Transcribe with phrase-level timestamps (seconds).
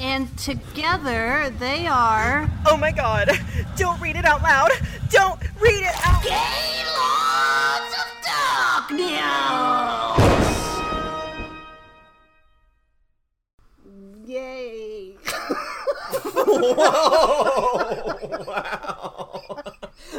[0.00, 2.48] And together they are.
[2.66, 3.30] Oh my god!
[3.76, 4.70] Don't read it out loud!
[5.10, 8.06] Don't read it out Gaylords of
[8.88, 9.18] Darkness!
[14.24, 15.12] Yay!
[16.22, 17.48] Whoa!
[18.46, 19.42] wow!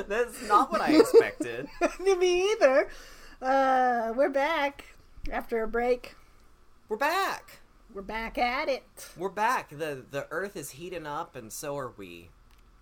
[0.08, 1.68] That's not what I expected.
[2.00, 2.90] Me either.
[3.42, 4.84] Uh, we're back
[5.32, 6.16] after a break.
[6.90, 7.60] We're back.
[7.94, 8.84] We're back at it.
[9.18, 9.70] We're back.
[9.70, 12.30] The the earth is heating up and so are we.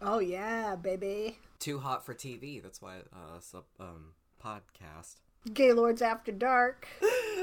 [0.01, 1.39] Oh yeah, baby.
[1.59, 2.61] Too hot for TV.
[2.61, 4.13] That's why uh it's a um
[4.43, 5.15] podcast.
[5.53, 6.87] Gaylords After Dark.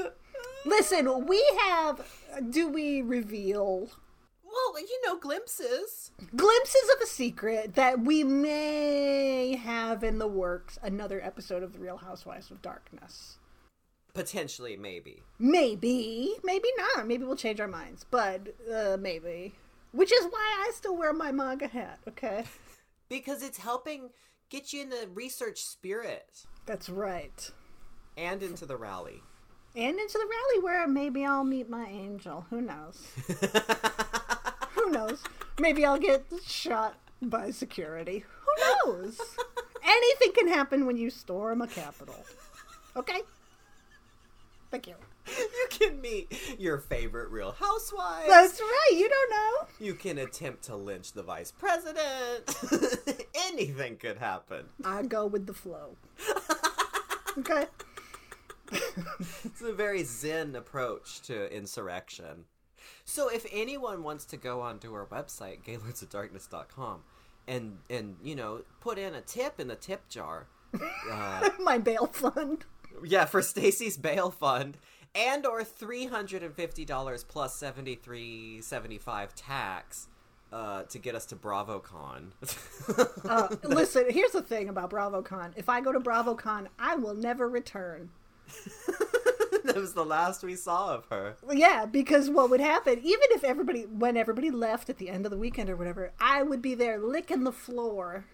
[0.65, 2.07] Listen, we have.
[2.49, 3.89] Do we reveal
[4.43, 6.11] Well, you know, glimpses.
[6.35, 10.77] glimpses of a secret that we may have in the works?
[10.83, 13.37] Another episode of The Real Housewives of Darkness.
[14.15, 15.21] Potentially, maybe.
[15.37, 17.05] Maybe, maybe not.
[17.07, 19.53] Maybe we'll change our minds, but uh, maybe.
[19.91, 21.99] Which is why I still wear my manga hat.
[22.07, 22.45] Okay,
[23.09, 24.09] Because it's helping
[24.49, 27.51] get you in the research spirit that's right.
[28.17, 29.21] and into the rally.
[29.75, 32.45] And into the rally where maybe I'll meet my angel.
[32.49, 33.05] Who knows?
[34.75, 35.21] Who knows?
[35.59, 38.23] Maybe I'll get shot by security.
[38.45, 39.19] Who knows?
[39.83, 42.25] Anything can happen when you storm a capital.
[42.95, 43.21] Okay?
[44.75, 44.95] Thank you.
[45.37, 48.27] you can meet your favorite real housewives.
[48.27, 48.91] That's right.
[48.91, 49.67] You don't know.
[49.79, 52.53] You can attempt to lynch the vice president.
[53.47, 54.65] Anything could happen.
[54.83, 55.95] I go with the flow.
[57.37, 57.65] Okay?
[58.71, 62.45] It's a very zen approach to insurrection.
[63.03, 67.01] So if anyone wants to go onto our website, gaylordsofdarkness.com,
[67.45, 70.47] and and you know put in a tip in the tip jar,
[71.11, 72.63] uh, My bail fund.
[73.03, 74.77] Yeah, for Stacie's bail fund,
[75.13, 80.07] and or three hundred and fifty dollars plus seventy three seventy five tax.
[80.53, 82.31] Uh, to get us to BravoCon.
[83.27, 85.51] Uh, listen, here's the thing about BravoCon.
[85.55, 88.11] If I go to BravoCon, I will never return.
[89.65, 91.35] that was the last we saw of her.
[91.51, 95.31] Yeah, because what would happen, even if everybody, when everybody left at the end of
[95.31, 98.25] the weekend or whatever, I would be there licking the floor.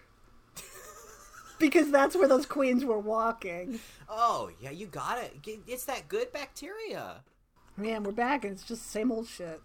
[1.62, 3.80] Because that's where those queens were walking.
[4.08, 5.36] Oh yeah, you got it.
[5.66, 7.22] It's that good bacteria.
[7.76, 9.60] Man, we're back and it's just the same old shit.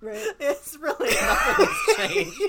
[0.00, 0.26] Right?
[0.40, 2.40] It's really nothing changed.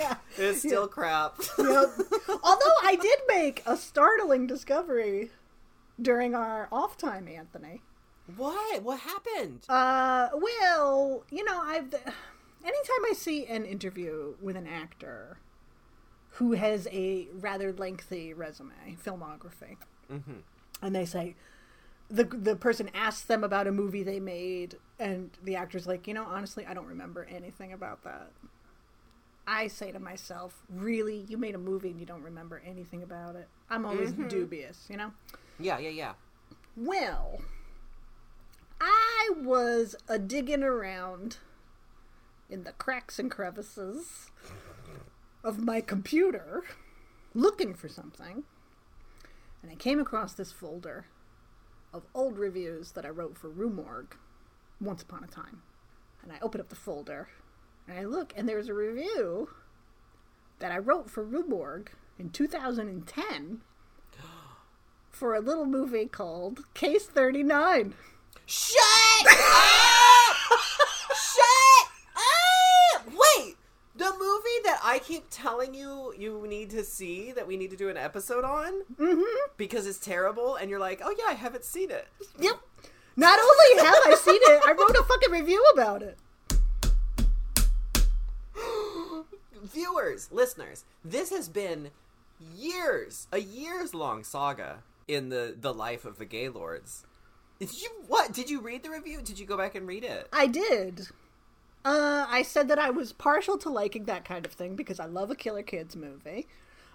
[0.00, 0.16] yeah.
[0.36, 1.36] It's still crap.
[1.58, 1.66] Yep.
[2.28, 5.30] Although I did make a startling discovery
[6.00, 7.82] during our off time, Anthony.
[8.36, 8.82] what?
[8.82, 9.64] What happened?
[9.68, 15.38] Uh, well, you know, I've anytime I see an interview with an actor
[16.38, 19.76] who has a rather lengthy resume, filmography,
[20.10, 20.38] mm-hmm.
[20.80, 21.34] and they say
[22.08, 26.14] the the person asks them about a movie they made, and the actor's like, you
[26.14, 28.30] know, honestly, I don't remember anything about that.
[29.48, 33.34] I say to myself, really, you made a movie and you don't remember anything about
[33.34, 33.48] it?
[33.68, 34.28] I'm always mm-hmm.
[34.28, 35.10] dubious, you know.
[35.58, 36.12] Yeah, yeah, yeah.
[36.76, 37.40] Well,
[38.80, 41.38] I was a digging around
[42.48, 44.30] in the cracks and crevices
[45.48, 46.62] of my computer
[47.32, 48.44] looking for something,
[49.62, 51.06] and I came across this folder
[51.90, 54.14] of old reviews that I wrote for Rue Morgue
[54.78, 55.62] once upon a time.
[56.22, 57.28] And I open up the folder
[57.86, 59.48] and I look, and there's a review
[60.58, 63.62] that I wrote for Rue Morgue in 2010
[65.10, 67.94] for a little movie called Case 39.
[68.44, 68.82] Shut
[69.26, 70.36] up!
[71.14, 73.06] Shut up!
[73.06, 73.56] Wait,
[73.96, 77.76] the movie that I keep telling you you need to see that we need to
[77.76, 79.22] do an episode on Mm-hmm.
[79.56, 82.08] because it's terrible, and you're like, oh yeah, I haven't seen it.
[82.40, 82.56] Yep.
[83.14, 86.18] Not only have I seen it, I wrote a fucking review about it.
[89.62, 91.90] Viewers, listeners, this has been
[92.56, 97.06] years, a years long saga in the the life of the Gaylords.
[97.60, 98.32] Did you what?
[98.32, 99.20] Did you read the review?
[99.22, 100.28] Did you go back and read it?
[100.32, 101.06] I did.
[101.84, 105.06] Uh, I said that I was partial to liking that kind of thing because I
[105.06, 106.46] love a Killer Kids movie.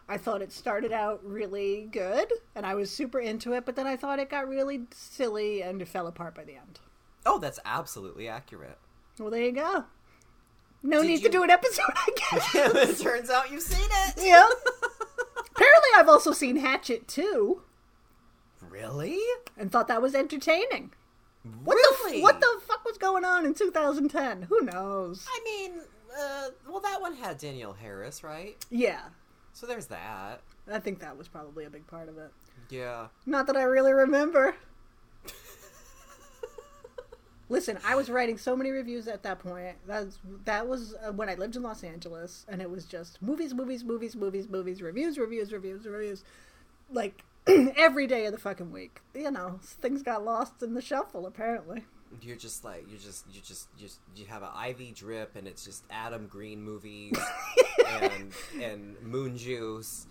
[0.07, 3.87] I thought it started out really good and I was super into it, but then
[3.87, 6.79] I thought it got really silly and it fell apart by the end.
[7.25, 8.77] Oh, that's absolutely accurate.
[9.17, 9.85] Well, there you go.
[10.83, 12.55] No Did need you- to do an episode, I guess.
[12.99, 14.15] it turns out you've seen it.
[14.23, 14.47] Yeah.
[15.55, 17.55] Apparently, I've also seen Hatchet II.
[18.69, 19.19] Really?
[19.57, 20.91] and thought that was entertaining.
[21.63, 22.17] What really?
[22.19, 24.43] the what the fuck was going on in 2010?
[24.43, 25.27] Who knows?
[25.29, 25.81] I mean,
[26.17, 28.55] uh, well, that one had Danielle Harris, right?
[28.69, 29.01] Yeah,
[29.51, 30.41] So there's that.
[30.71, 32.31] I think that was probably a big part of it.
[32.69, 33.07] Yeah.
[33.25, 34.55] Not that I really remember.
[37.49, 39.75] Listen, I was writing so many reviews at that point.
[39.85, 43.53] That's that was uh, when I lived in Los Angeles, and it was just movies,
[43.53, 46.23] movies, movies, movies, movies, reviews, reviews, reviews, reviews,
[46.89, 47.23] like
[47.77, 49.01] every day of the fucking week.
[49.13, 51.25] You know, things got lost in the shuffle.
[51.25, 51.83] Apparently,
[52.21, 55.47] You're just like you're just you just you just you have an IV drip and
[55.47, 57.17] it's just Adam Green movies
[58.01, 58.31] and
[58.61, 60.07] and moon juice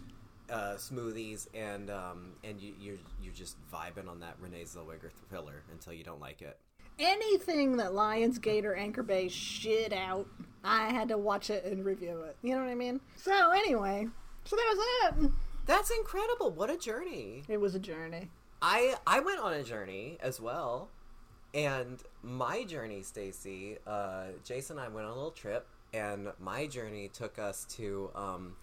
[0.51, 5.63] uh, smoothies and um and you you're you're just vibing on that Renee Zellweger thriller
[5.73, 6.59] until you don't like it.
[6.99, 10.27] anything that Lionsgate or Anchor Bay shit out,
[10.63, 12.37] I had to watch it and review it.
[12.43, 13.01] You know what I mean?
[13.17, 14.07] So anyway,
[14.45, 15.31] so that was it.
[15.67, 16.51] That's incredible.
[16.51, 17.45] What a journey.
[17.49, 18.29] It was a journey.
[18.61, 20.89] I I went on a journey as well,
[21.55, 26.67] and my journey, Stacie, uh, Jason and I went on a little trip, and my
[26.67, 28.57] journey took us to um,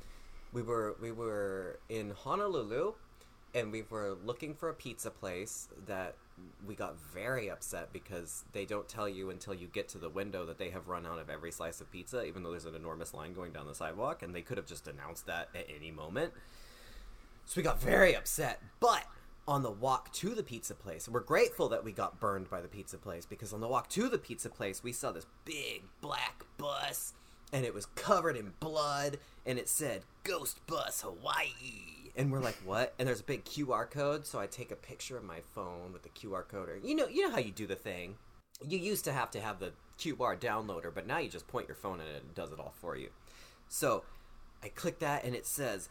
[0.54, 2.94] we were we were in Honolulu,
[3.54, 6.16] and we were looking for a pizza place that
[6.66, 10.46] we got very upset because they don't tell you until you get to the window
[10.46, 13.14] that they have run out of every slice of pizza, even though there's an enormous
[13.14, 16.32] line going down the sidewalk, and they could have just announced that at any moment.
[17.50, 18.62] So we got very upset.
[18.80, 19.06] But
[19.48, 22.68] on the walk to the pizza place, we're grateful that we got burned by the
[22.68, 26.46] pizza place because on the walk to the pizza place, we saw this big black
[26.60, 27.16] bus
[27.52, 29.18] and it was covered in blood
[29.48, 32.12] and it said Ghost Bus Hawaii.
[32.16, 32.94] And we're like, what?
[33.00, 36.04] And there's a big QR code, so I take a picture of my phone with
[36.04, 36.70] the QR code.
[36.70, 38.18] Or, you know, you know how you do the thing.
[38.64, 41.76] You used to have to have the QR downloader, but now you just point your
[41.76, 43.10] phone and it does it all for you.
[43.70, 44.04] So
[44.64, 45.90] I click that and it says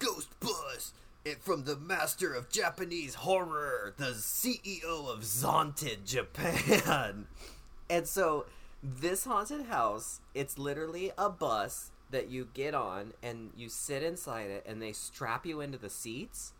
[0.00, 0.92] Ghost Bus
[1.24, 7.26] it from the master of Japanese horror, the CEO of Zonted Japan.
[7.90, 8.46] and so
[8.82, 14.50] this haunted house, it's literally a bus that you get on and you sit inside
[14.50, 16.54] it and they strap you into the seats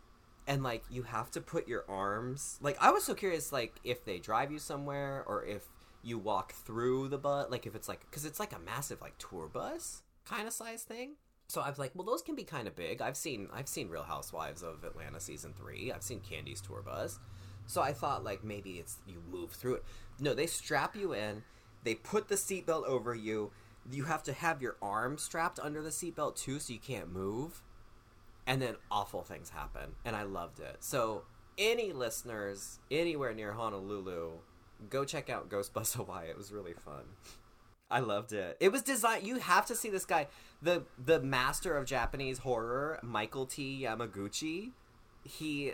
[0.47, 4.05] and like you have to put your arms like I was so curious like if
[4.05, 5.63] they drive you somewhere or if
[6.03, 9.17] you walk through the bus like if it's like cuz it's like a massive like
[9.17, 11.15] tour bus kind of size thing.
[11.51, 13.01] So I was like, well, those can be kind of big.
[13.01, 15.91] I've seen I've seen Real Housewives of Atlanta season three.
[15.91, 17.19] I've seen Kandi's tour bus.
[17.67, 19.83] So I thought like maybe it's you move through it.
[20.17, 21.43] No, they strap you in.
[21.83, 23.51] They put the seatbelt over you.
[23.91, 27.61] You have to have your arm strapped under the seatbelt too, so you can't move.
[28.47, 30.77] And then awful things happen, and I loved it.
[30.79, 31.23] So
[31.57, 34.31] any listeners anywhere near Honolulu,
[34.89, 36.29] go check out Ghost Bus Hawaii.
[36.29, 37.03] It was really fun.
[37.91, 38.57] I loved it.
[38.59, 39.27] It was designed.
[39.27, 40.27] You have to see this guy,
[40.61, 43.81] the the master of Japanese horror, Michael T.
[43.83, 44.71] Yamaguchi.
[45.23, 45.73] He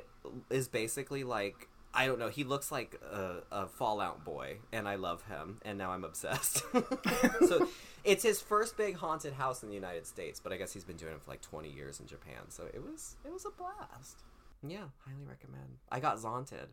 [0.50, 2.30] is basically like I don't know.
[2.30, 5.60] He looks like a, a Fallout boy, and I love him.
[5.64, 6.64] And now I'm obsessed.
[7.48, 7.68] so
[8.04, 10.98] it's his first big haunted house in the United States, but I guess he's been
[10.98, 12.50] doing it for like 20 years in Japan.
[12.50, 14.24] So it was it was a blast.
[14.68, 15.78] Yeah, highly recommend.
[15.92, 16.68] I got zaunted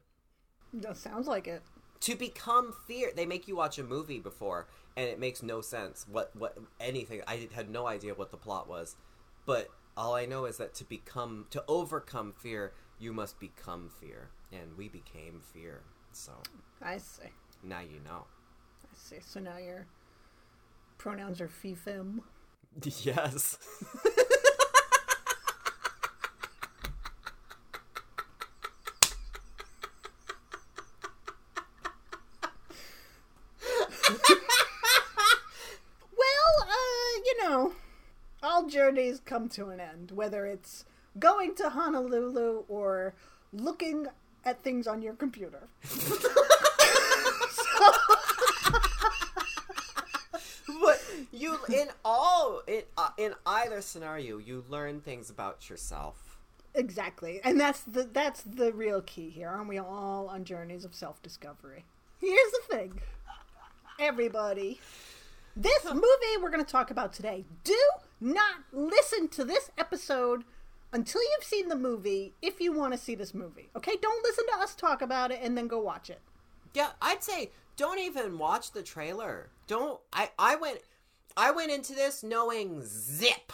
[0.73, 1.63] That sounds like it.
[2.01, 6.07] To become fear they make you watch a movie before and it makes no sense
[6.11, 8.97] what what anything i had no idea what the plot was
[9.47, 14.29] but all i know is that to become to overcome fear you must become fear
[14.53, 15.81] and we became fear
[16.13, 16.33] so
[16.83, 17.29] I see.
[17.63, 18.25] now you know
[18.85, 19.17] I see.
[19.21, 19.87] So now your
[20.99, 22.23] pronouns are fee fem.
[23.03, 23.59] yes
[36.17, 37.73] Well, uh, you know,
[38.95, 40.85] journeys come to an end, whether it's
[41.19, 43.15] going to Honolulu or
[43.53, 44.07] looking
[44.45, 45.67] at things on your computer.
[50.81, 56.39] but you in all in uh, in either scenario you learn things about yourself
[56.77, 57.41] Exactly.
[57.45, 59.49] And that's the that's the real key here.
[59.49, 61.85] Aren't we all on journeys of self-discovery?
[62.21, 63.01] Here's the thing.
[64.01, 64.81] Everybody,
[65.55, 67.79] this movie we're going to talk about today, do
[68.25, 70.45] not listen to this episode
[70.93, 73.69] until you've seen the movie if you want to see this movie.
[73.77, 73.97] Okay?
[74.01, 76.21] Don't listen to us talk about it and then go watch it.
[76.73, 79.51] Yeah, I'd say don't even watch the trailer.
[79.67, 80.79] Don't I I went
[81.37, 83.53] I went into this knowing zip.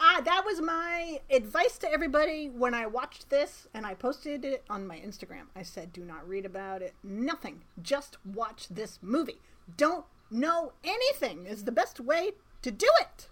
[0.00, 4.62] Ah, that was my advice to everybody when I watched this and I posted it
[4.70, 5.46] on my Instagram.
[5.56, 6.94] I said, do not read about it.
[7.02, 7.62] Nothing.
[7.82, 9.40] Just watch this movie.
[9.76, 13.28] Don't know anything is the best way to do it.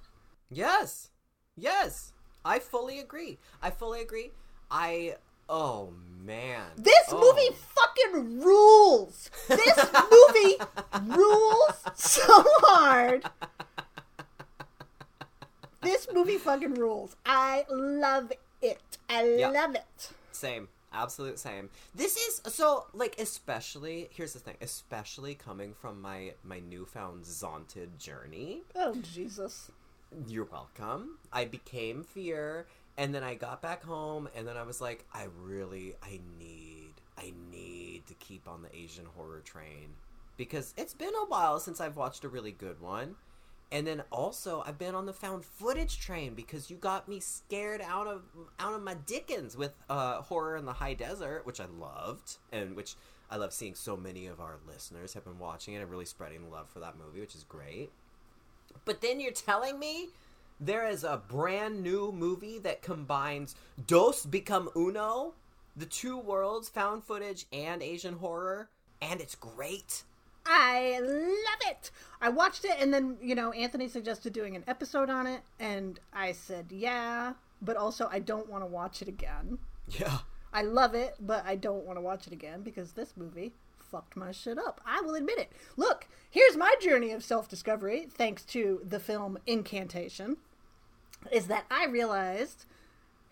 [0.50, 1.10] Yes.
[1.56, 2.12] Yes.
[2.44, 3.38] I fully agree.
[3.62, 4.32] I fully agree.
[4.70, 5.16] I
[5.48, 5.92] Oh
[6.24, 6.64] man.
[6.76, 7.20] This Oh.
[7.20, 9.30] movie fucking rules.
[9.48, 9.76] This
[10.10, 12.22] movie rules so
[12.62, 13.24] hard.
[15.82, 17.14] This movie fucking rules.
[17.24, 18.80] I love it.
[19.08, 19.48] I Yeah.
[19.50, 20.10] love it.
[20.32, 20.68] Same.
[20.92, 21.68] Absolute same.
[21.94, 27.98] This is so like especially here's the thing, especially coming from my my newfound Zonted
[27.98, 28.62] journey.
[28.74, 29.70] Oh Jesus.
[30.26, 31.18] You're welcome.
[31.32, 35.26] I became fear and then I got back home and then I was like I
[35.42, 39.94] really I need I need to keep on the Asian horror train
[40.36, 43.16] because it's been a while since I've watched a really good one.
[43.72, 47.80] And then also I've been on the found footage train because you got me scared
[47.80, 48.22] out of
[48.60, 52.76] out of my dickens with uh, horror in the high desert, which I loved, and
[52.76, 52.94] which
[53.28, 56.48] I love seeing so many of our listeners have been watching it and really spreading
[56.48, 57.90] love for that movie, which is great.
[58.84, 60.08] But then you're telling me
[60.60, 63.54] there is a brand new movie that combines
[63.86, 65.34] Dos Become Uno,
[65.76, 68.68] the two worlds, found footage and Asian horror,
[69.00, 70.02] and it's great.
[70.46, 71.90] I love it.
[72.20, 75.98] I watched it and then, you know, Anthony suggested doing an episode on it and
[76.12, 80.18] I said, "Yeah, but also I don't want to watch it again." Yeah.
[80.52, 83.52] I love it, but I don't want to watch it again because this movie
[83.90, 84.80] fucked my shit up.
[84.86, 85.52] I will admit it.
[85.76, 90.36] Look, here's my journey of self discovery, thanks to the film Incantation,
[91.30, 92.66] is that I realized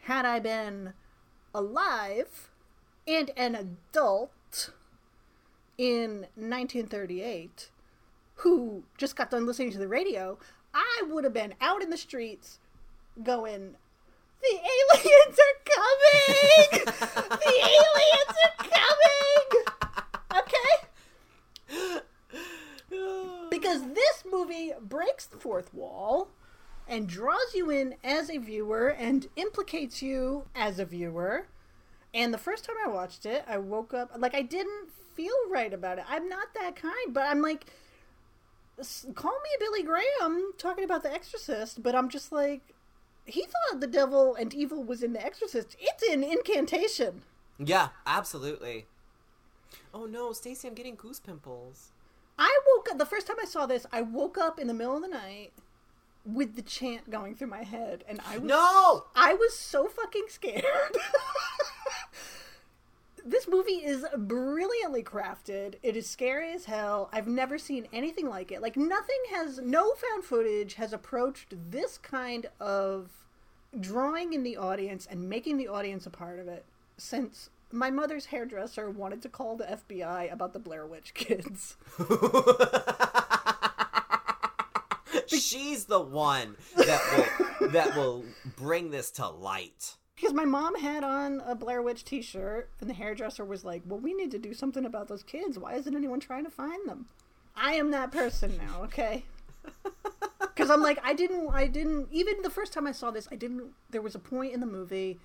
[0.03, 0.93] had I been
[1.55, 2.51] alive
[3.07, 4.71] and an adult
[5.79, 7.71] in 1938
[8.37, 10.39] who just got done listening to the radio,
[10.73, 12.59] I would have been out in the streets
[13.23, 13.77] going,
[14.43, 16.85] the aliens are coming!
[17.31, 19.74] the aliens are coming!
[20.37, 22.01] Okay?
[23.51, 26.29] Because this movie breaks the fourth wall
[26.87, 31.47] and draws you in as a viewer and implicates you as a viewer.
[32.13, 35.73] And the first time I watched it, I woke up like I didn't feel right
[35.73, 36.05] about it.
[36.09, 37.67] I'm not that kind, but I'm like,
[39.15, 42.75] call me Billy Graham talking about The Exorcist, but I'm just like,
[43.25, 45.77] he thought the devil and evil was in The Exorcist.
[45.81, 47.23] It's in Incantation.
[47.59, 48.87] Yeah, absolutely.
[49.93, 51.91] Oh no, Stacie, I'm getting goose pimples.
[52.39, 53.87] I woke up the first time I saw this.
[53.93, 55.53] I woke up in the middle of the night
[56.25, 59.05] with the chant going through my head, and I was No!
[59.15, 60.65] I was so fucking scared.
[63.25, 65.77] this movie is brilliantly crafted.
[65.83, 67.09] It is scary as hell.
[67.13, 68.63] I've never seen anything like it.
[68.63, 73.11] Like nothing has no found footage has approached this kind of
[73.79, 76.65] drawing in the audience and making the audience a part of it
[76.97, 81.77] since my mother's hairdresser wanted to call the FBI about the Blair Witch kids.
[85.27, 87.01] She's the one that
[87.61, 88.25] will that will
[88.57, 89.97] bring this to light.
[90.15, 93.83] Because my mom had on a Blair Witch t shirt, and the hairdresser was like,
[93.85, 95.59] Well, we need to do something about those kids.
[95.59, 97.07] Why isn't anyone trying to find them?
[97.57, 99.25] I am that person now, okay?
[100.55, 103.35] Because I'm like, I didn't, I didn't, even the first time I saw this, I
[103.35, 105.19] didn't, there was a point in the movie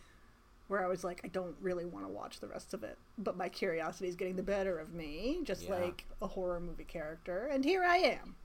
[0.70, 2.98] where I was like, I don't really want to watch the rest of it.
[3.18, 5.76] But my curiosity is getting the better of me, just Yeah.
[5.76, 7.48] like a horror movie character.
[7.52, 8.36] And here I am.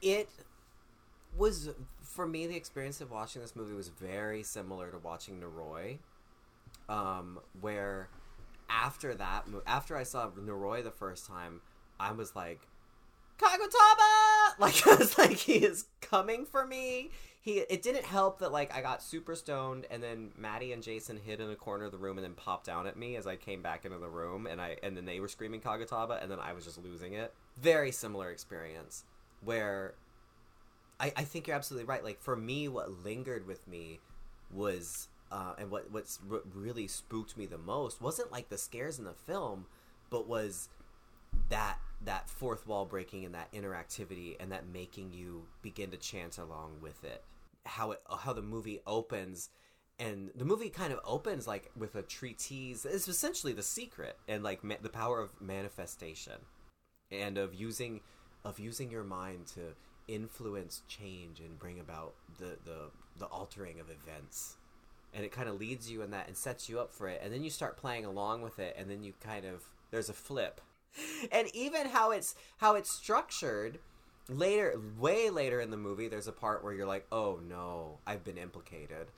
[0.00, 0.28] It
[1.36, 1.70] was
[2.02, 5.98] for me the experience of watching this movie was very similar to watching Noroi,
[6.88, 8.08] um, where
[8.68, 11.60] after that, after I saw Noroi the first time,
[12.00, 12.66] I was like,
[13.38, 14.08] Kagutaba!
[14.58, 17.10] Like I was like, he is coming for me.
[17.42, 17.58] He.
[17.58, 21.40] It didn't help that like I got super stoned, and then Maddie and Jason hid
[21.40, 23.62] in a corner of the room and then popped down at me as I came
[23.62, 26.52] back into the room, and I and then they were screaming Kagutaba, and then I
[26.52, 27.34] was just losing it.
[27.60, 29.04] Very similar experience
[29.44, 29.94] where
[31.00, 32.04] I, I think you're absolutely right.
[32.04, 33.98] Like for me, what lingered with me
[34.52, 39.00] was, uh, and what what's what really spooked me the most wasn't like the scares
[39.00, 39.66] in the film,
[40.10, 40.68] but was
[41.48, 46.38] that that fourth wall breaking and that interactivity and that making you begin to chant
[46.38, 47.22] along with it.
[47.64, 49.50] How it how the movie opens.
[49.98, 52.84] And the movie kind of opens like with a treatise.
[52.84, 56.40] It's essentially the secret and like ma- the power of manifestation
[57.10, 58.00] and of using
[58.44, 59.60] of using your mind to
[60.08, 64.56] influence change and bring about the the, the altering of events
[65.14, 67.32] and it kind of leads you in that and sets you up for it and
[67.32, 70.60] then you start playing along with it and then you kind of there's a flip
[71.32, 73.78] and even how it's how it's structured
[74.28, 78.22] later way later in the movie there's a part where you're like oh no i've
[78.24, 79.08] been implicated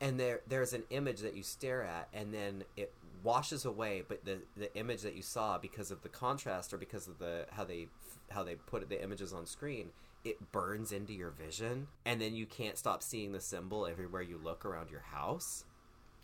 [0.00, 2.92] and there there's an image that you stare at and then it
[3.24, 7.08] washes away but the the image that you saw because of the contrast or because
[7.08, 7.86] of the how they
[8.30, 9.90] how they put the images on screen
[10.24, 14.38] it burns into your vision and then you can't stop seeing the symbol everywhere you
[14.42, 15.64] look around your house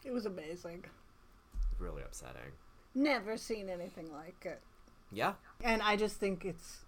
[0.05, 0.85] It was amazing.
[1.79, 2.53] really upsetting.
[2.95, 4.61] Never seen anything like it.
[5.13, 5.35] Yeah.
[5.63, 6.79] And I just think it's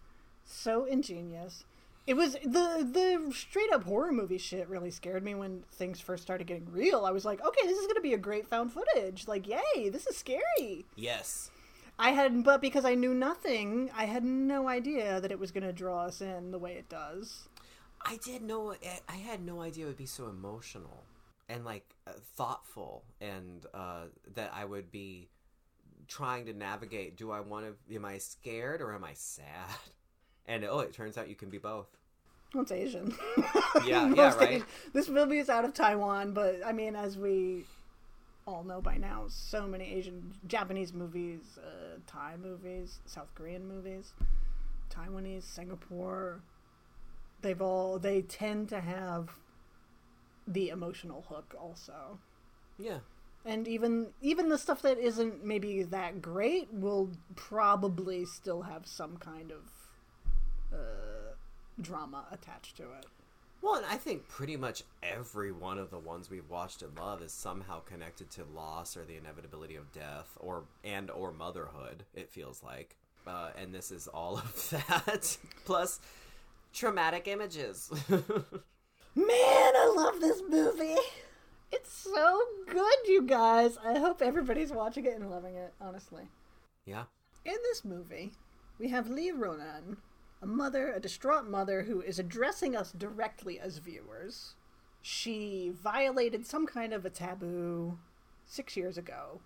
[0.52, 1.64] so ingenious.
[2.06, 6.22] It was the the straight up horror movie shit really scared me when things first
[6.22, 7.04] started getting real.
[7.04, 9.28] I was like, okay, this is gonna be a great found footage.
[9.28, 10.86] Like, yay, this is scary.
[10.96, 11.50] Yes.
[11.98, 15.72] I had, but because I knew nothing, I had no idea that it was gonna
[15.72, 17.48] draw us in the way it does.
[18.02, 18.74] I did know.
[19.08, 21.04] I had no idea it would be so emotional
[21.50, 24.04] and like uh, thoughtful, and uh,
[24.34, 25.28] that I would be
[26.08, 27.16] trying to navigate.
[27.16, 27.94] Do I want to?
[27.94, 29.44] Am I scared or am I sad?
[30.50, 31.86] And oh, it turns out you can be both.
[32.52, 33.14] Well, it's Asian.
[33.86, 34.50] Yeah, yeah, right.
[34.50, 37.64] Asian- This movie is out of Taiwan, but I mean, as we
[38.46, 44.12] all know by now, so many Asian, Japanese movies, uh, Thai movies, South Korean movies,
[44.92, 46.40] Taiwanese, Singapore,
[47.42, 49.30] they've all, they tend to have
[50.48, 52.18] the emotional hook also.
[52.76, 52.98] Yeah.
[53.44, 59.16] And even even the stuff that isn't maybe that great will probably still have some
[59.16, 59.60] kind of
[60.72, 61.34] uh,
[61.80, 63.06] drama attached to it.
[63.62, 67.20] Well, and I think pretty much every one of the ones we've watched and love
[67.22, 72.04] is somehow connected to loss or the inevitability of death or and or motherhood.
[72.14, 72.96] It feels like,
[73.26, 75.36] uh, and this is all of that
[75.66, 76.00] plus
[76.72, 77.90] traumatic images.
[78.08, 80.96] Man, I love this movie.
[81.72, 83.76] It's so good, you guys.
[83.84, 86.24] I hope everybody's watching it and loving it, honestly.
[86.86, 87.04] yeah.
[87.44, 88.32] In this movie,
[88.78, 89.96] we have Li Ronan,
[90.42, 94.54] a mother, a distraught mother who is addressing us directly as viewers.
[95.02, 97.98] She violated some kind of a taboo
[98.46, 99.40] six years ago.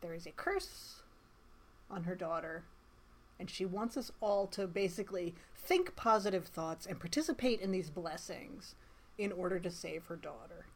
[0.00, 1.02] There is a curse
[1.90, 2.64] on her daughter,
[3.38, 8.74] and she wants us all to basically think positive thoughts and participate in these blessings
[9.18, 10.66] in order to save her daughter.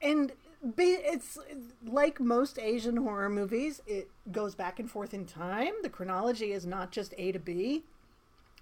[0.00, 0.32] And
[0.76, 1.38] it's
[1.84, 5.72] like most Asian horror movies, it goes back and forth in time.
[5.82, 7.84] The chronology is not just A to B,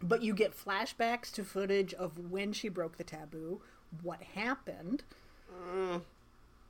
[0.03, 3.61] but you get flashbacks to footage of when she broke the taboo,
[4.03, 5.05] what happened.
[5.53, 6.03] Mm.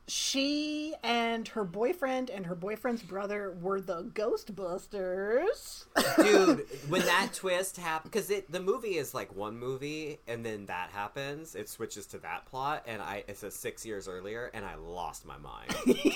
[0.09, 5.85] She and her boyfriend and her boyfriend's brother were the Ghostbusters.
[6.17, 10.91] Dude, when that twist happened, because the movie is like one movie, and then that
[10.91, 14.77] happens, it switches to that plot, and I it's a six years earlier, and I
[14.77, 15.75] lost my mind.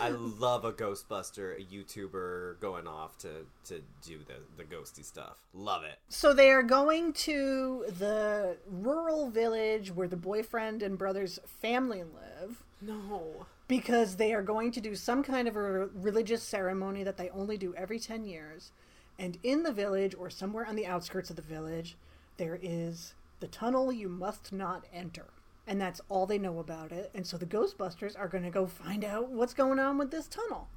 [0.00, 5.36] I love a Ghostbuster, a YouTuber going off to to do the the ghosty stuff.
[5.52, 5.98] Love it.
[6.08, 12.64] So they are going to the rural village where the boyfriend and brother's family live
[12.86, 13.46] No.
[13.68, 17.56] because they are going to do some kind of a religious ceremony that they only
[17.56, 18.72] do every 10 years.
[19.18, 21.96] And in the village, or somewhere on the outskirts of the village,
[22.36, 25.26] there is the tunnel you must not enter.
[25.66, 27.10] And that's all they know about it.
[27.14, 30.26] And so the Ghostbusters are going to go find out what's going on with this
[30.26, 30.68] tunnel.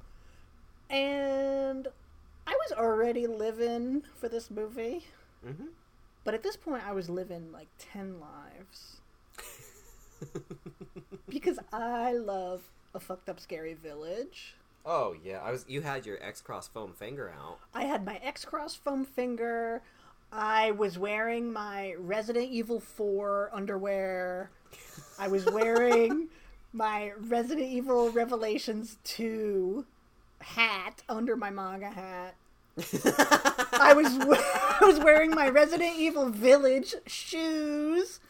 [0.88, 1.88] And
[2.46, 5.06] I was already living for this movie.
[5.46, 5.66] Mm-hmm.
[6.24, 9.00] But at this point, I was living like 10 lives.
[11.28, 12.62] because I love
[12.94, 14.54] a fucked up scary village.
[14.84, 15.64] Oh yeah, I was.
[15.68, 17.58] You had your X Cross foam finger out.
[17.74, 19.82] I had my X Cross foam finger.
[20.32, 24.50] I was wearing my Resident Evil 4 underwear.
[25.18, 26.28] I was wearing
[26.72, 29.86] my Resident Evil Revelations 2
[30.40, 32.34] hat under my manga hat.
[33.72, 34.06] I was
[34.80, 38.20] I was wearing my Resident Evil Village shoes.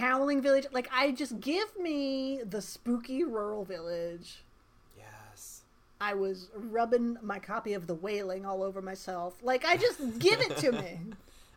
[0.00, 0.66] Howling Village.
[0.72, 4.42] Like I just give me the spooky rural village.
[4.96, 5.62] Yes.
[6.00, 9.34] I was rubbing my copy of The Wailing all over myself.
[9.42, 10.98] Like I just give it to me.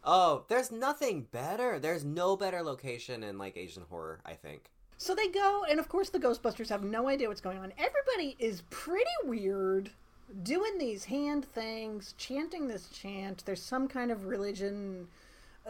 [0.05, 1.79] Oh, there's nothing better.
[1.79, 4.19] There's no better location in like Asian horror.
[4.25, 4.69] I think.
[4.97, 7.71] So they go, and of course the Ghostbusters have no idea what's going on.
[7.77, 9.91] Everybody is pretty weird,
[10.43, 13.43] doing these hand things, chanting this chant.
[13.45, 15.07] There's some kind of religion,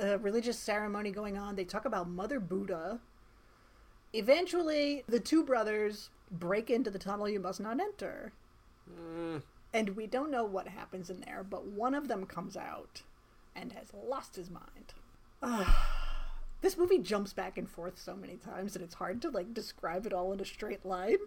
[0.01, 1.55] uh, religious ceremony going on.
[1.55, 2.99] They talk about Mother Buddha.
[4.13, 8.31] Eventually, the two brothers break into the tunnel you must not enter.
[8.91, 9.41] Mm,
[9.73, 13.01] And we don't know what happens in there, but one of them comes out
[13.55, 14.93] and has lost his mind.
[16.61, 20.05] this movie jumps back and forth so many times that it's hard to like describe
[20.05, 21.17] it all in a straight line.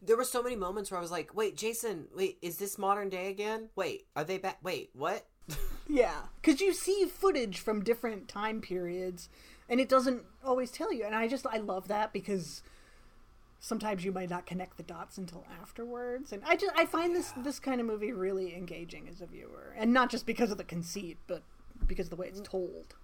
[0.00, 3.10] There were so many moments where I was like, "Wait, Jason, wait, is this modern
[3.10, 3.68] day again?
[3.76, 4.58] Wait, are they back?
[4.62, 5.26] Wait, what?"
[5.88, 9.28] Yeah, because you see footage from different time periods,
[9.68, 11.04] and it doesn't always tell you.
[11.04, 12.62] And I just I love that because
[13.60, 16.32] sometimes you might not connect the dots until afterwards.
[16.32, 19.74] And I just I find this this kind of movie really engaging as a viewer,
[19.76, 21.42] and not just because of the conceit, but
[21.86, 22.94] because of the way it's told.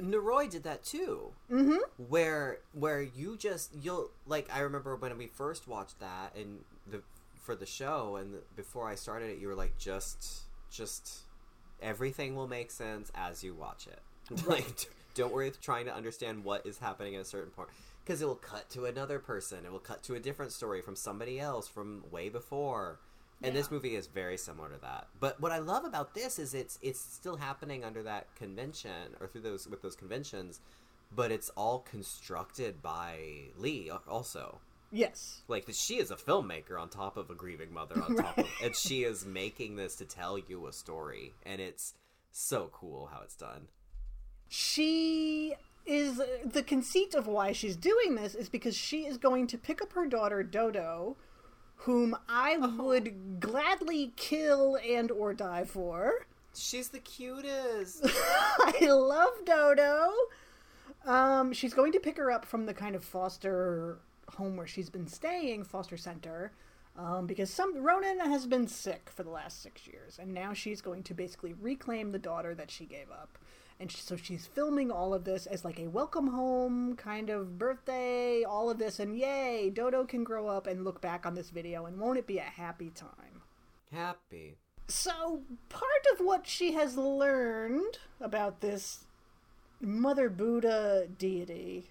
[0.00, 1.32] Noroi did that too.
[1.50, 1.78] Mm-hmm.
[2.08, 7.02] Where where you just you'll like I remember when we first watched that and the
[7.48, 11.20] for the show, and before I started it, you were like, just, just
[11.82, 14.00] everything will make sense as you watch it.
[14.46, 17.68] like, don't worry trying to understand what is happening at a certain point,
[18.04, 19.64] because it will cut to another person.
[19.64, 22.98] It will cut to a different story from somebody else from way before.
[23.40, 25.06] And this movie is very similar to that.
[25.20, 29.28] But what I love about this is it's it's still happening under that convention or
[29.28, 30.60] through those with those conventions,
[31.14, 33.18] but it's all constructed by
[33.56, 34.58] Lee uh, also.
[34.90, 35.42] Yes.
[35.48, 38.46] Like that she is a filmmaker on top of a grieving mother on top of
[38.62, 41.94] and she is making this to tell you a story and it's
[42.30, 43.68] so cool how it's done.
[44.48, 49.58] She is the conceit of why she's doing this is because she is going to
[49.58, 51.16] pick up her daughter Dodo,
[51.76, 56.26] whom I would gladly kill and or die for.
[56.54, 58.04] She's the cutest.
[58.06, 60.12] I love Dodo.
[61.06, 63.98] Um, she's going to pick her up from the kind of foster
[64.34, 66.52] home where she's been staying, foster center,
[66.96, 70.80] um, because some Ronan has been sick for the last six years, and now she's
[70.80, 73.38] going to basically reclaim the daughter that she gave up.
[73.80, 77.56] And she, so she's filming all of this as like a welcome home kind of
[77.56, 81.50] birthday, all of this, and yay, Dodo can grow up and look back on this
[81.50, 83.42] video, and won't it be a happy time?
[83.92, 84.56] Happy.
[84.88, 89.04] So, part of what she has learned about this
[89.80, 91.90] Mother Buddha deity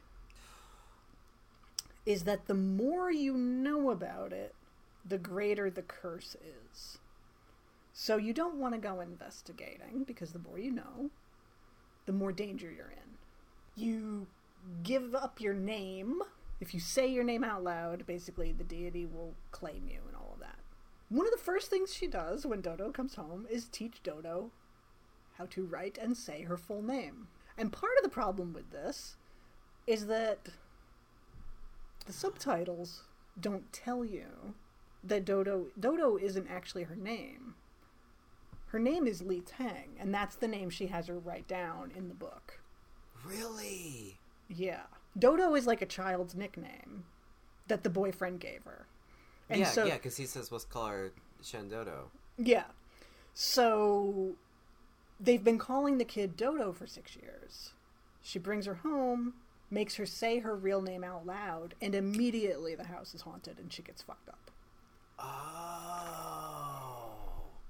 [2.07, 4.55] is that the more you know about it,
[5.05, 6.99] the greater the curse is.
[7.91, 11.09] So, you don't want to go investigating because the more you know,
[12.05, 13.17] the more danger you're in.
[13.75, 14.27] You
[14.83, 16.21] give up your name.
[16.61, 20.31] If you say your name out loud, basically the deity will claim you and all
[20.33, 20.59] of that.
[21.09, 24.51] One of the first things she does when Dodo comes home is teach Dodo
[25.37, 27.27] how to write and say her full name.
[27.57, 29.17] And part of the problem with this
[29.85, 30.49] is that
[32.07, 33.03] the subtitles
[33.39, 34.55] don't tell you
[35.03, 37.53] that Dodo Dodo isn't actually her name.
[38.67, 42.09] Her name is Li Tang, and that's the name she has her write down in
[42.09, 42.59] the book.
[43.25, 44.17] Really?
[44.49, 44.83] Yeah.
[45.17, 47.05] Dodo is like a child's nickname
[47.67, 48.87] that the boyfriend gave her.
[49.49, 51.11] And yeah, so yeah, because he says let's call her
[51.43, 52.09] Shandodo.
[52.37, 52.65] Yeah.
[53.33, 54.35] So
[55.19, 57.71] they've been calling the kid Dodo for six years.
[58.21, 59.35] She brings her home,
[59.69, 63.71] makes her say her real name out loud, and immediately the house is haunted and
[63.71, 64.51] she gets fucked up.
[65.19, 66.37] Oh.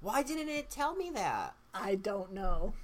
[0.00, 1.54] Why didn't it tell me that?
[1.74, 2.74] I don't know.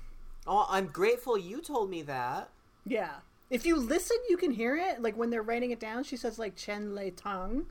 [0.46, 2.50] Oh, I'm grateful you told me that.
[2.84, 3.14] Yeah.
[3.50, 5.00] If you listen, you can hear it.
[5.00, 7.66] Like when they're writing it down, she says like Chen Le Tang.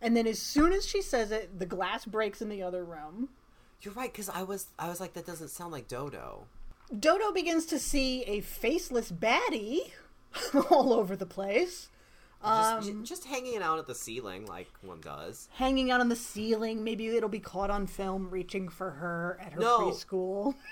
[0.00, 3.30] And then as soon as she says it, the glass breaks in the other room.
[3.80, 6.46] You're right, because I was I was like, that doesn't sound like Dodo.
[6.98, 9.92] Dodo begins to see a faceless baddie
[10.70, 11.88] all over the place.
[12.42, 15.48] Just, Um, just hanging out at the ceiling like one does.
[15.54, 16.84] hanging out on the ceiling.
[16.84, 19.80] Maybe it'll be caught on film reaching for her at her No.
[19.90, 20.54] preschool.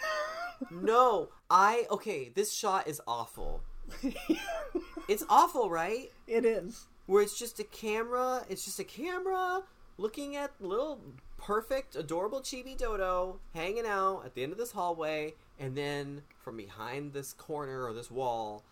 [0.71, 2.31] No, I okay.
[2.33, 3.63] This shot is awful.
[5.09, 6.13] it's awful, right?
[6.29, 6.87] it is.
[7.07, 8.45] Where it's just a camera.
[8.49, 9.63] It's just a camera
[9.99, 11.01] looking at little
[11.37, 16.57] perfect, adorable chibi Dodo hanging out at the end of this hallway, and then from
[16.57, 18.63] behind this corner or this wall,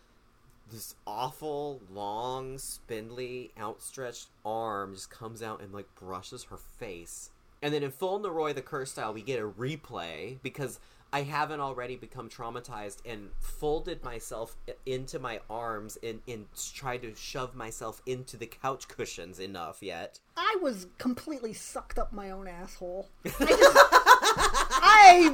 [0.70, 7.30] this awful, long, spindly, outstretched arm just comes out and like brushes her face.
[7.62, 10.80] And then in full Noroi the Curse style, we get a replay because
[11.12, 14.56] I haven't already become traumatized and folded myself
[14.86, 20.20] into my arms and, and tried to shove myself into the couch cushions enough yet.
[20.36, 23.08] I was completely sucked up my own asshole.
[23.24, 25.30] I, just, I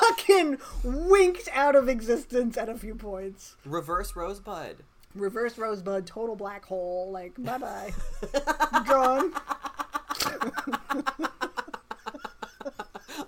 [0.00, 3.56] fucking winked out of existence at a few points.
[3.64, 4.76] Reverse Rosebud.
[5.14, 7.10] Reverse rosebud, total black hole.
[7.12, 7.92] Like, bye bye.
[8.84, 9.32] Gone.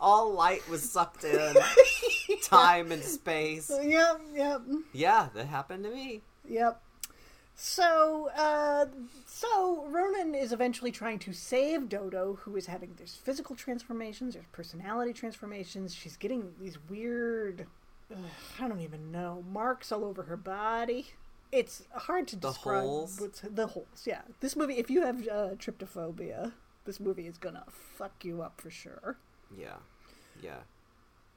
[0.00, 1.54] All light was sucked in.
[2.42, 3.70] Time and space.
[3.70, 4.62] Yep, yep.
[4.92, 6.22] Yeah, that happened to me.
[6.48, 6.80] Yep.
[7.58, 8.84] So, uh,
[9.24, 14.44] so Ronan is eventually trying to save Dodo, who is having there's physical transformations, there's
[14.52, 15.94] personality transformations.
[15.94, 17.66] She's getting these weird,
[18.12, 18.18] ugh,
[18.60, 21.06] I don't even know, marks all over her body.
[21.50, 22.82] It's hard to The describe.
[22.82, 23.20] holes?
[23.20, 24.20] what's- the holes, yeah.
[24.40, 26.52] This movie, if you have uh, trypophobia,
[26.84, 29.16] this movie is gonna fuck you up for sure.
[29.56, 29.76] Yeah.
[30.42, 30.58] Yeah.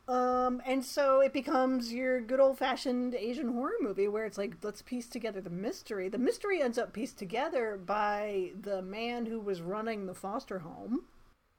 [0.09, 4.55] Um, and so it becomes your good old fashioned Asian horror movie where it's like,
[4.63, 6.09] let's piece together the mystery.
[6.09, 11.03] The mystery ends up pieced together by the man who was running the foster home.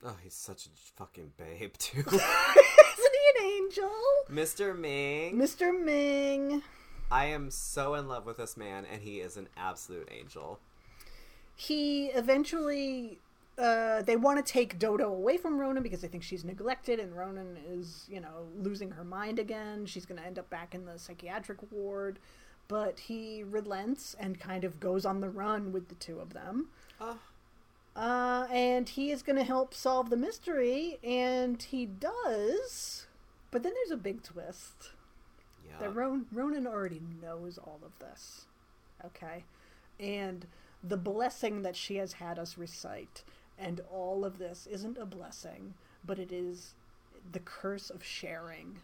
[0.04, 2.00] Oh, he's such a fucking babe, too.
[2.06, 3.90] Isn't he an angel?
[4.28, 4.76] Mr.
[4.76, 5.36] Ming.
[5.36, 5.78] Mr.
[5.78, 6.62] Ming.
[7.08, 10.58] I am so in love with this man, and he is an absolute angel.
[11.54, 13.20] He eventually
[13.60, 17.14] uh, they want to take Dodo away from Ronan because they think she's neglected and
[17.16, 19.86] Ronan is, you know, losing her mind again.
[19.86, 22.18] She's going to end up back in the psychiatric ward.
[22.68, 26.68] But he relents and kind of goes on the run with the two of them.
[27.00, 27.14] Uh,
[27.96, 33.06] Uh, and he is going to help solve the mystery, and he does.
[33.50, 34.92] But then there's a big twist.
[35.68, 35.78] yeah.
[35.80, 38.46] That Ron- Ronan already knows all of this.
[39.04, 39.42] Okay?
[39.98, 40.46] And
[40.84, 43.24] the blessing that she has had us recite
[43.60, 46.74] and all of this isn't a blessing, but it is
[47.32, 48.78] the curse of sharing.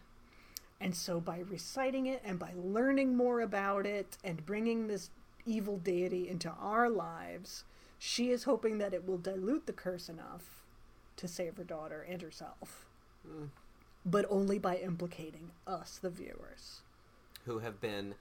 [0.81, 5.11] And so by reciting it and by learning more about it and bringing this
[5.47, 7.65] evil deity into our lives,
[7.99, 10.63] she is hoping that it will dilute the curse enough
[11.17, 12.85] to save her daughter and herself.
[13.27, 13.49] Mm.
[14.05, 16.83] But only by implicating us, the viewers.
[17.47, 18.15] who have been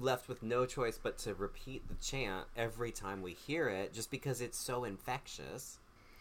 [0.00, 4.10] left with no choice but to repeat the chant every time we hear it just
[4.10, 5.78] because it's so infectious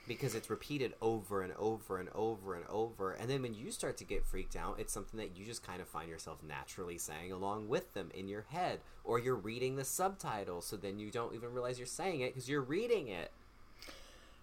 [0.08, 3.98] because it's repeated over and over and over and over and then when you start
[3.98, 7.32] to get freaked out it's something that you just kind of find yourself naturally saying
[7.32, 11.36] along with them in your head or you're reading the subtitles so then you don't
[11.36, 13.32] even realize you're saying it because you're reading it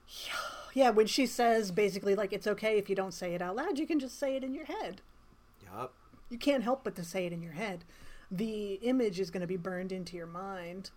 [0.75, 3.79] Yeah, when she says basically like it's okay if you don't say it out loud,
[3.79, 5.01] you can just say it in your head.
[5.63, 5.95] yup
[6.29, 7.85] You can't help but to say it in your head.
[8.35, 10.91] The image is going to be burned into your mind,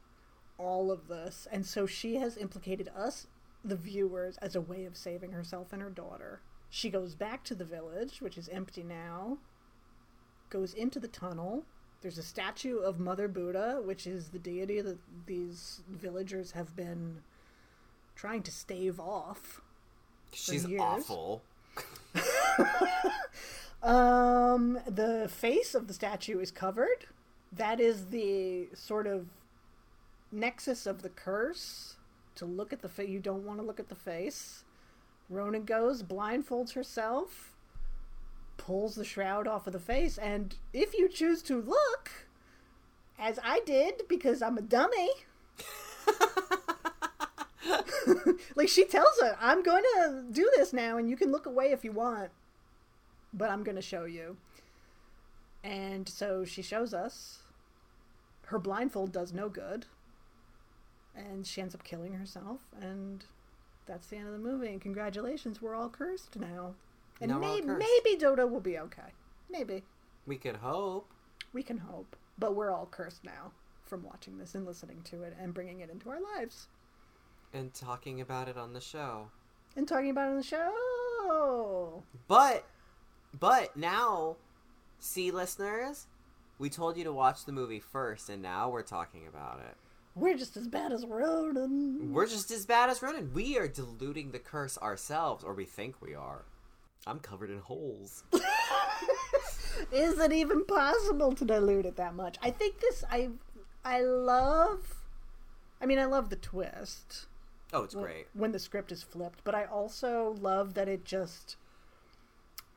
[0.58, 1.47] all of this.
[1.52, 3.28] And so she has implicated us,
[3.63, 6.41] the viewers, as a way of saving herself and her daughter.
[6.71, 9.38] She goes back to the village, which is empty now,
[10.50, 11.63] goes into the tunnel.
[12.02, 14.97] There's a statue of Mother Buddha, which is the deity that
[15.28, 17.21] these villagers have been
[18.15, 19.62] trying to stave off.
[20.32, 21.43] she's awful
[23.84, 27.06] Um, the face of the statue is covered.
[27.51, 29.27] That is the sort of
[30.31, 31.95] nexus of the curse.
[32.36, 34.63] To look at the face, you don't want to look at the face.
[35.29, 37.55] rona goes, blindfolds herself,
[38.57, 42.12] pulls the shroud off of the face, and if you choose to look,
[43.17, 45.10] as I did because I'm a dummy,
[48.55, 51.71] like she tells her, I'm going to do this now, and you can look away
[51.71, 52.29] if you want
[53.33, 54.38] but I'm going to show you.
[55.67, 57.39] And so she shows us.
[58.45, 59.86] Her blindfold does no good.
[61.15, 62.62] And she ends up killing herself.
[62.80, 63.25] And
[63.86, 64.67] that's the end of the movie.
[64.69, 66.75] And congratulations, we're all cursed now.
[67.19, 67.80] And Now may- cursed.
[67.80, 69.12] maybe Dodo will be okay.
[69.49, 69.84] Maybe.
[70.25, 71.10] we could hope
[71.53, 72.15] We can hope.
[72.39, 73.51] But we're all cursed now
[73.86, 76.67] from watching this and listening to it and bringing it into our lives.
[77.53, 79.30] and talking about it on the show
[79.75, 82.03] And talking about it on the show.
[82.27, 82.65] But,
[83.39, 84.36] but now,
[84.99, 86.07] see, listeners,
[86.60, 89.75] we told you to watch the movie first, and now we're talking about it.
[90.15, 92.12] We're just as bad as Ronan.
[92.12, 93.31] We're just as bad as Ronan.
[93.33, 96.45] We are diluting the curse ourselves, or we think we are.
[97.05, 98.23] I'm covered in holes.
[99.91, 102.38] Is it even possible to dilute it that much?
[102.41, 103.29] I think this I
[103.86, 104.95] I love
[105.79, 107.27] I mean I love the twist
[107.71, 108.27] Oh, it's when- great.
[108.33, 111.57] when the script is flipped, but I also love that it just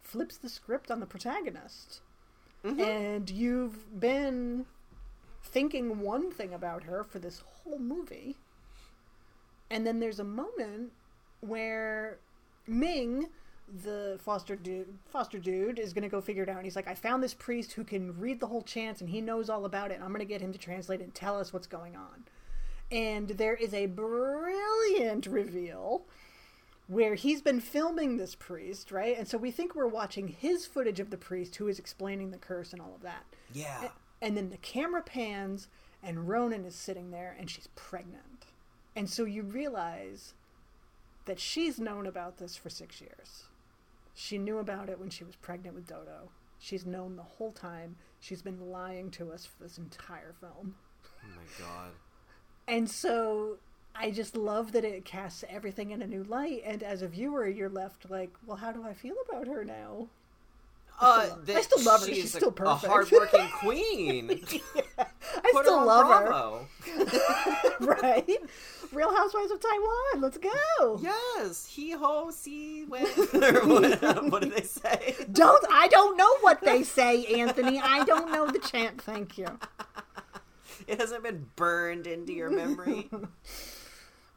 [0.02, 2.00] flips the script on the protagonist.
[2.64, 2.80] Mhm.
[2.80, 4.66] And you've been
[5.42, 8.36] thinking one thing about her for this whole movie.
[9.70, 10.92] And then there's a moment
[11.40, 12.18] where
[12.66, 13.28] Ming,
[13.82, 16.56] the foster dude, foster dude, is going to go figure it out.
[16.56, 19.20] And he's like, I found this priest who can read the whole chant and he
[19.20, 19.94] knows all about it.
[19.94, 22.24] And I'm going to get him to translate and tell us what's going on.
[22.92, 26.02] And there is a brilliant reveal
[26.90, 29.16] where he's been filming this priest, right?
[29.16, 32.36] And so we think we're watching his footage of the priest who is explaining the
[32.36, 33.24] curse and all of that.
[33.52, 33.90] Yeah.
[34.20, 35.68] And then the camera pans,
[36.02, 38.46] and Ronan is sitting there, and she's pregnant.
[38.96, 40.34] And so you realize
[41.26, 43.44] that she's known about this for six years.
[44.12, 46.30] She knew about it when she was pregnant with Dodo.
[46.58, 47.94] She's known the whole time.
[48.18, 50.74] She's been lying to us for this entire film.
[51.04, 51.90] Oh my god.
[52.66, 53.58] And so
[53.94, 56.62] I just love that it casts everything in a new light.
[56.64, 60.08] And as a viewer, you're left like, well, how do I feel about her now?
[61.02, 62.06] Uh, love- I that still love her.
[62.08, 62.86] She's, She's a, still a perfect.
[62.92, 64.30] hardworking queen.
[64.98, 66.66] I Put still love Bravo.
[66.86, 67.76] her.
[67.80, 68.38] right?
[68.92, 70.20] Real Housewives of Taiwan.
[70.20, 71.00] Let's go.
[71.00, 73.06] Yes, he ho see when.
[73.06, 75.14] what, what do they say?
[75.32, 77.80] Don't I don't know what they say, Anthony.
[77.82, 79.00] I don't know the chant.
[79.00, 79.46] Thank you.
[80.86, 83.08] It hasn't been burned into your memory.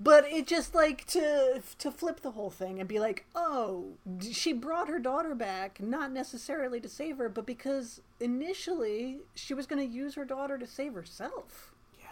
[0.04, 4.52] But it just like to to flip the whole thing and be like, oh, she
[4.52, 9.80] brought her daughter back not necessarily to save her, but because initially she was going
[9.86, 12.08] to use her daughter to save herself, yeah.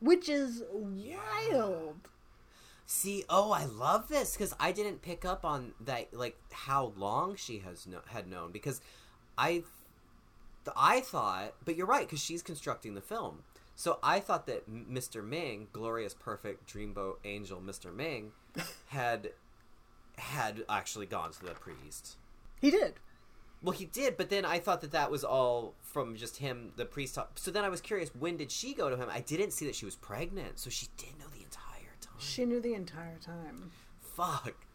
[0.00, 2.08] which is wild.
[2.86, 7.36] See, oh, I love this because I didn't pick up on that, like how long
[7.36, 8.50] she has no- had known.
[8.50, 8.80] Because
[9.38, 9.62] I,
[10.76, 13.44] I thought, but you're right because she's constructing the film.
[13.80, 15.26] So I thought that Mr.
[15.26, 17.90] Ming, glorious, perfect dreamboat angel, Mr.
[17.90, 18.32] Ming,
[18.88, 19.30] had
[20.18, 22.18] had actually gone to the priest.
[22.60, 22.96] He did.
[23.62, 26.84] Well, he did, but then I thought that that was all from just him, the
[26.84, 27.14] priest.
[27.14, 27.30] Talk.
[27.36, 29.08] So then I was curious, when did she go to him?
[29.10, 32.18] I didn't see that she was pregnant, so she did know the entire time.
[32.18, 33.70] She knew the entire time.
[34.02, 34.66] Fuck.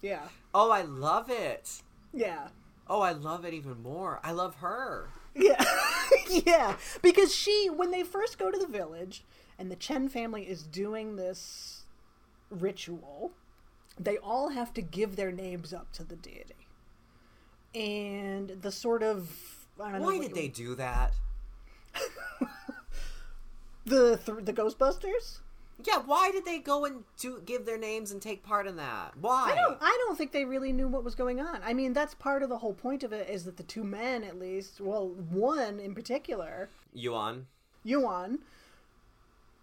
[0.00, 0.26] Yeah.
[0.54, 1.82] Oh, I love it.
[2.14, 2.48] Yeah.
[2.88, 4.20] Oh, I love it even more.
[4.24, 5.10] I love her.
[5.38, 5.64] Yeah.
[6.46, 6.76] yeah.
[7.02, 9.24] Because she, when they first go to the village
[9.58, 11.84] and the Chen family is doing this
[12.50, 13.32] ritual,
[13.98, 16.54] they all have to give their names up to the deity.
[17.74, 19.30] And the sort of.
[19.80, 21.12] I don't know Why what did they do that?
[23.88, 25.38] The, th- the Ghostbusters?
[25.84, 29.16] Yeah, why did they go and do give their names and take part in that?
[29.16, 29.50] Why?
[29.52, 29.78] I don't.
[29.80, 31.60] I don't think they really knew what was going on.
[31.64, 34.24] I mean, that's part of the whole point of it is that the two men,
[34.24, 37.46] at least, well, one in particular, Yuan.
[37.84, 38.40] Yuan,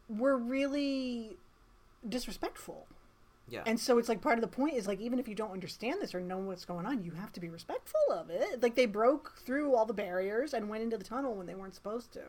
[0.08, 1.36] were really
[2.08, 2.88] disrespectful.
[3.48, 3.64] Yeah.
[3.66, 6.02] And so it's like part of the point is like even if you don't understand
[6.02, 8.62] this or know what's going on, you have to be respectful of it.
[8.64, 11.76] Like they broke through all the barriers and went into the tunnel when they weren't
[11.76, 12.22] supposed to.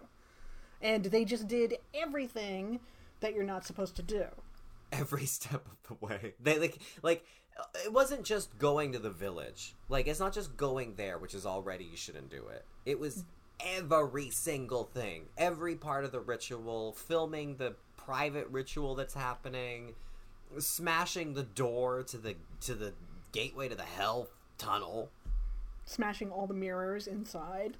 [0.83, 2.81] And they just did everything
[3.20, 4.26] that you're not supposed to do.
[4.92, 6.35] every step of the way.
[6.40, 7.24] They like like
[7.85, 9.74] it wasn't just going to the village.
[9.88, 12.64] Like it's not just going there, which is already you shouldn't do it.
[12.85, 13.24] It was
[13.61, 19.94] every single thing, every part of the ritual, filming the private ritual that's happening,
[20.59, 22.92] smashing the door to the to the
[23.33, 25.11] gateway to the hell tunnel.
[25.87, 27.76] Smashing all the mirrors inside.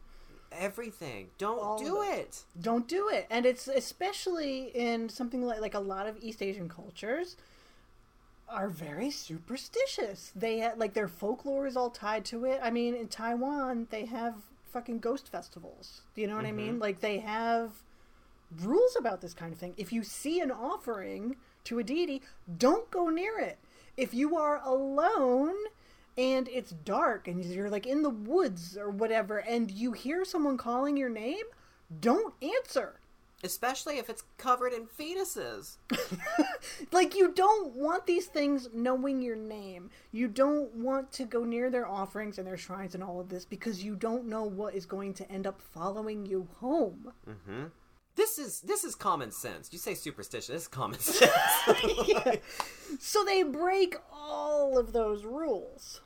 [0.52, 1.28] Everything.
[1.38, 2.18] Don't All do it.
[2.18, 2.42] it.
[2.61, 3.26] don't do it.
[3.30, 7.37] And it's especially in something like like a lot of east asian cultures
[8.48, 10.32] are very superstitious.
[10.37, 12.61] They ha- like their folklore is all tied to it.
[12.62, 14.35] I mean in taiwan they have
[14.72, 16.02] fucking ghost festivals.
[16.14, 16.72] Do you know what i mean?
[16.74, 16.80] Mm-hmm.
[16.82, 17.70] Like they have
[18.62, 19.74] rules about this kind of thing.
[19.76, 22.22] If you see an offering to a deity
[22.59, 23.59] don't go near it.
[23.96, 25.54] If you are alone
[26.18, 30.57] and it's dark and you're like in the woods or whatever and you hear someone
[30.57, 31.44] calling your name
[32.00, 33.00] don't answer
[33.44, 35.76] Especially if it's covered in fetuses.
[36.92, 41.70] like you don't want these things knowing your name you don't want to go near
[41.70, 44.87] their offerings and their shrines and all of this because you don't know what is
[44.87, 47.66] going to end up following you home mm-hmm.
[48.16, 49.68] This is this is common sense.
[49.72, 50.55] You say superstition.
[50.55, 51.31] This is common sense.
[52.09, 52.37] Yeah.
[52.98, 56.00] So they break all of those rules.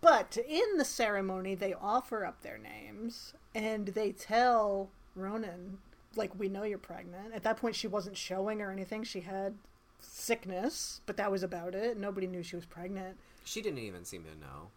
[0.00, 5.78] But in the ceremony, they offer up their names and they tell Ronan,
[6.14, 7.34] like, we know you're pregnant.
[7.34, 9.04] At that point, she wasn't showing or anything.
[9.04, 9.54] She had
[9.98, 11.98] sickness, but that was about it.
[11.98, 13.16] Nobody knew she was pregnant.
[13.44, 14.68] she didn't even seem to know.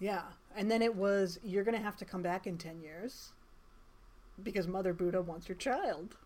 [0.00, 0.22] Yeah.
[0.56, 3.32] And then it was, you're going to have to come back in 10 years
[4.42, 6.16] because Mother Buddha wants your child.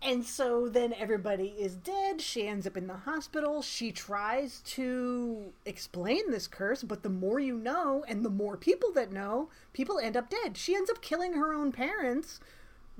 [0.00, 2.20] And so then everybody is dead.
[2.20, 3.62] She ends up in the hospital.
[3.62, 8.92] She tries to explain this curse, but the more you know and the more people
[8.92, 10.56] that know, people end up dead.
[10.56, 12.38] She ends up killing her own parents,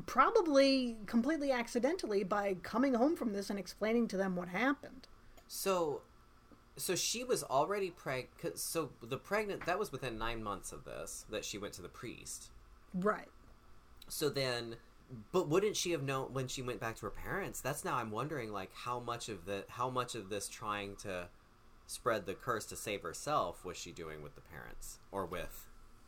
[0.06, 5.06] probably completely accidentally, by coming home from this and explaining to them what happened.
[5.46, 6.02] So,
[6.76, 8.58] so she was already pregnant.
[8.58, 11.88] So the pregnant that was within nine months of this that she went to the
[11.88, 12.50] priest.
[12.92, 13.28] Right.
[14.08, 14.76] So then,
[15.32, 17.60] but wouldn't she have known when she went back to her parents?
[17.60, 21.28] That's now I'm wondering like how much of the how much of this trying to
[21.86, 25.66] spread the curse to save herself was she doing with the parents or with?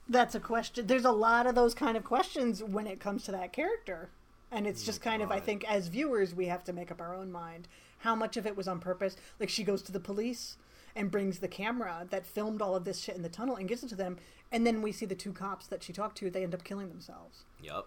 [0.08, 0.86] That's a question.
[0.86, 4.10] There's a lot of those kind of questions when it comes to that character.
[4.52, 7.00] And it's Oh just kind of, I think, as viewers, we have to make up
[7.00, 7.68] our own mind.
[7.98, 9.16] How much of it was on purpose?
[9.38, 10.56] Like, she goes to the police
[10.96, 13.84] and brings the camera that filmed all of this shit in the tunnel and gives
[13.84, 14.16] it to them.
[14.50, 16.88] And then we see the two cops that she talked to, they end up killing
[16.88, 17.44] themselves.
[17.62, 17.86] Yep.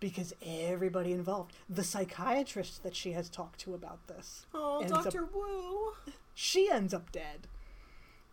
[0.00, 5.24] Because everybody involved, the psychiatrist that she has talked to about this, Oh, up- Doctor
[5.26, 5.92] Wu.
[6.34, 7.46] she ends up dead.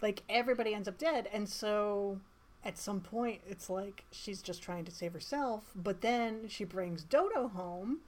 [0.01, 2.20] Like everybody ends up dead, and so
[2.63, 7.03] at some point it's like she's just trying to save herself, but then she brings
[7.03, 7.99] Dodo home,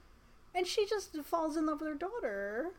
[0.54, 2.70] and she just falls in love with her daughter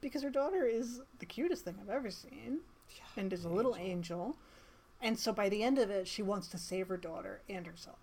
[0.00, 2.60] because her daughter is the cutest thing I've ever seen,
[3.16, 4.36] and is a little angel.
[5.02, 7.98] And so by the end of it, she wants to save her daughter and herself.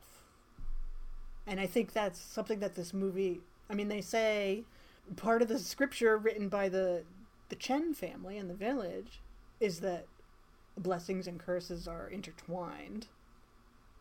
[1.50, 3.42] And I think that's something that this movie.
[3.70, 4.68] I mean, they say
[5.18, 7.06] part of the scripture written by the
[7.50, 9.24] the Chen family in the village
[9.60, 10.08] is that
[10.78, 13.10] blessings and curses are intertwined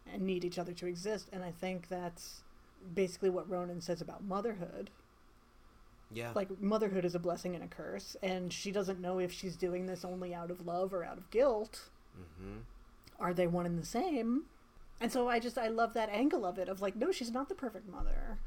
[0.07, 1.29] and need each other to exist.
[1.33, 2.45] And I think that's
[2.95, 4.91] basically what Ronan says about motherhood
[6.11, 6.33] Yeah.
[6.35, 9.87] Like motherhood is a blessing and a curse, and she doesn't know if she's doing
[9.87, 11.91] this only out of love or out of guilt.
[12.15, 12.61] hmm
[13.19, 14.47] Are they one and the same?
[15.01, 17.49] And so I just I love that angle of it of like, no, she's not
[17.49, 18.39] the perfect mother.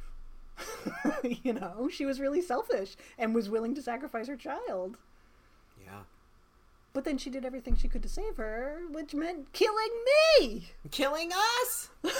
[1.23, 4.97] you know, she was really selfish and was willing to sacrifice her child.
[5.83, 6.01] Yeah.
[6.93, 9.91] But then she did everything she could to save her, which meant killing
[10.39, 10.71] me.
[10.91, 11.89] Killing us!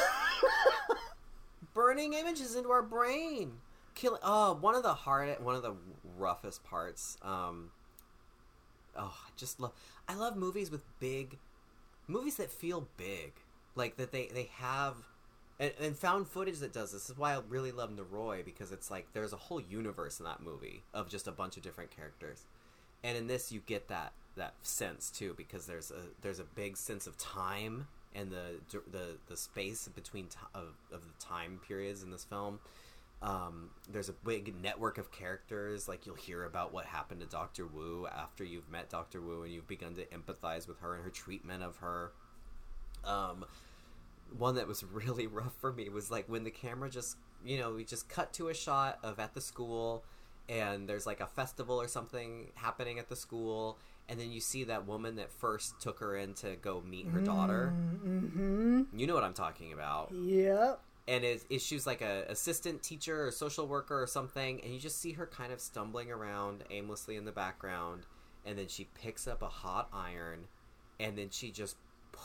[1.74, 3.54] Burning images into our brain.
[3.96, 4.22] Killing.
[4.24, 5.76] Oh, one of the hard, one of the
[6.18, 7.18] roughest parts.
[7.22, 7.72] Um.
[8.96, 9.74] Oh, I just love.
[10.08, 11.38] I love movies with big,
[12.08, 13.34] movies that feel big,
[13.76, 14.96] like that they they have,
[15.60, 17.04] and, and found footage that does this.
[17.04, 20.26] this is why I really love Noroi because it's like there's a whole universe in
[20.26, 22.44] that movie of just a bunch of different characters,
[23.04, 26.78] and in this you get that that sense too because there's a there's a big
[26.78, 28.60] sense of time and the
[28.92, 32.60] the the space between t- of, of the time periods in this film.
[33.22, 37.64] Um, there's a big network of characters like you'll hear about what happened to dr
[37.68, 41.12] wu after you've met dr wu and you've begun to empathize with her and her
[41.12, 42.14] treatment of her
[43.06, 43.46] um,
[44.38, 47.74] one that was really rough for me was like when the camera just you know
[47.74, 50.04] we just cut to a shot of at the school
[50.50, 53.78] and there's like a festival or something happening at the school
[54.10, 57.20] and then you see that woman that first took her in to go meet her
[57.22, 57.74] daughter
[58.06, 58.84] Mm-hmm.
[58.96, 60.80] you know what i'm talking about Yep.
[61.08, 64.80] and is, is she's like a assistant teacher or social worker or something and you
[64.80, 68.06] just see her kind of stumbling around aimlessly in the background
[68.46, 70.46] and then she picks up a hot iron
[71.00, 71.76] and then she just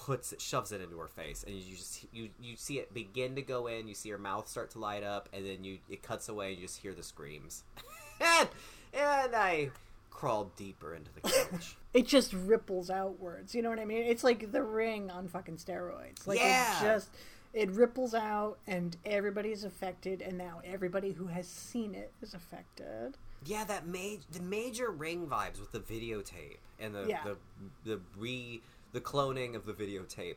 [0.05, 3.35] puts it shoves it into her face and you just you you see it begin
[3.35, 6.03] to go in you see her mouth start to light up and then you it
[6.03, 7.63] cuts away and you just hear the screams
[8.21, 8.49] and
[8.93, 9.71] and i
[10.11, 13.55] crawled deeper into the couch It just ripples outwards.
[13.55, 14.03] You know what I mean?
[14.03, 16.27] It's like the ring on fucking steroids.
[16.27, 16.79] Like Yeah.
[16.79, 17.09] it just
[17.55, 23.17] it ripples out and everybody's affected and now everybody who has seen it is affected.
[23.47, 27.25] Yeah, that made the major ring vibes with the videotape and the Yeah.
[27.25, 27.37] the
[27.85, 28.61] the re
[28.93, 30.37] the cloning of the videotape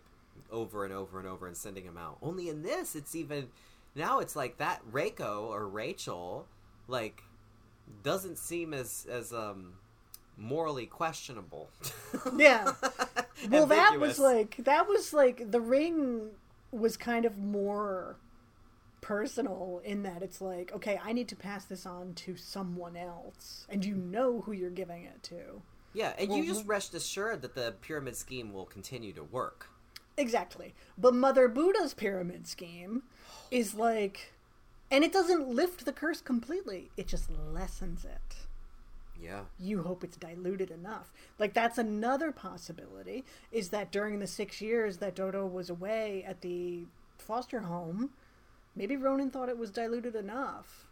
[0.52, 2.18] over and over and over and sending them out.
[2.22, 3.50] Only in this, it's even
[3.96, 6.48] now it's like that Reiko or Rachel
[6.88, 7.24] like
[8.04, 9.74] doesn't seem as as um
[10.38, 11.70] morally questionable.
[12.36, 12.74] Yeah.
[13.50, 16.32] Well, that was like that was like the ring
[16.72, 18.18] was kind of more
[19.00, 23.66] personal in that it's like, okay, I need to pass this on to someone else,
[23.70, 25.62] and you know who you're giving it to.
[25.94, 29.70] Yeah, and Well, you just rest assured that the pyramid scheme will continue to work.
[30.18, 30.74] Exactly.
[30.98, 33.04] But Mother Buddha's pyramid scheme
[33.52, 34.34] is like
[34.92, 36.90] and it doesn't lift the curse completely.
[36.98, 38.36] It just lessens it.
[39.22, 39.42] Yeah.
[39.60, 41.12] You hope it's diluted enough.
[41.38, 46.42] Like that's another possibility is that during the 6 years that Dodo was away at
[46.42, 46.86] the
[47.18, 48.12] foster home,
[48.76, 50.89] maybe Ronan thought it was diluted enough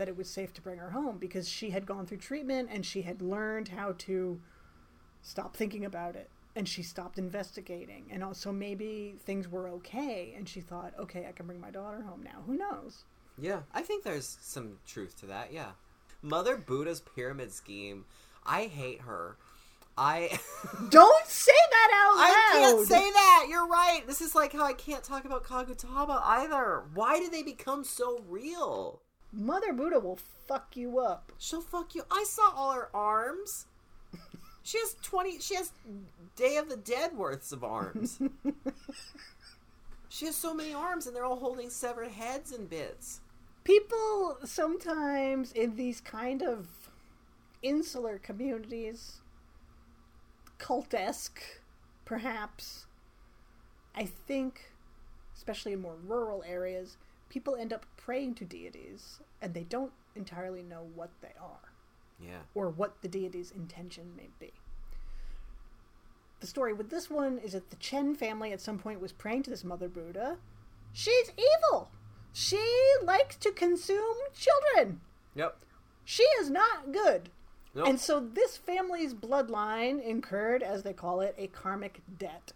[0.00, 2.86] that it was safe to bring her home because she had gone through treatment and
[2.86, 4.40] she had learned how to
[5.20, 10.48] stop thinking about it and she stopped investigating and also maybe things were okay and
[10.48, 13.04] she thought okay i can bring my daughter home now who knows
[13.38, 15.52] Yeah, I think there's some truth to that.
[15.52, 15.72] Yeah,
[16.22, 18.04] Mother Buddha's pyramid scheme.
[18.44, 19.36] I hate her.
[19.96, 20.38] I
[20.90, 23.46] don't say that out loud I can't say that.
[23.48, 24.02] You're right.
[24.06, 26.84] This is like how I can't talk about Kagutama either.
[26.94, 29.02] Why do they become so real?
[29.32, 30.18] Mother buddha will
[30.48, 32.02] fuck you up She'll fuck you.
[32.10, 33.66] I saw all her arms.
[34.62, 35.38] She has twenty.
[35.38, 35.72] She has
[36.36, 38.20] Day of the Dead worths of arms.
[40.08, 43.20] she has so many arms, and they're all holding severed heads and bits.
[43.64, 46.66] people sometimes in these kind of
[47.62, 49.20] insular communities
[50.58, 51.40] cultesque
[52.04, 52.86] perhaps
[53.94, 54.72] i think
[55.36, 56.96] especially in more rural areas
[57.28, 61.72] people end up praying to deities and they don't entirely know what they are
[62.20, 62.40] Yeah.
[62.54, 64.52] or what the deity's intention may be.
[66.40, 69.42] The story with this one is that the Chen family at some point was praying
[69.44, 70.38] to this Mother Buddha.
[70.92, 71.90] She's evil.
[72.32, 72.62] She
[73.02, 75.00] likes to consume children.
[75.34, 75.58] Yep.
[76.04, 77.30] She is not good.
[77.74, 77.86] Nope.
[77.86, 82.52] And so this family's bloodline incurred, as they call it, a karmic debt.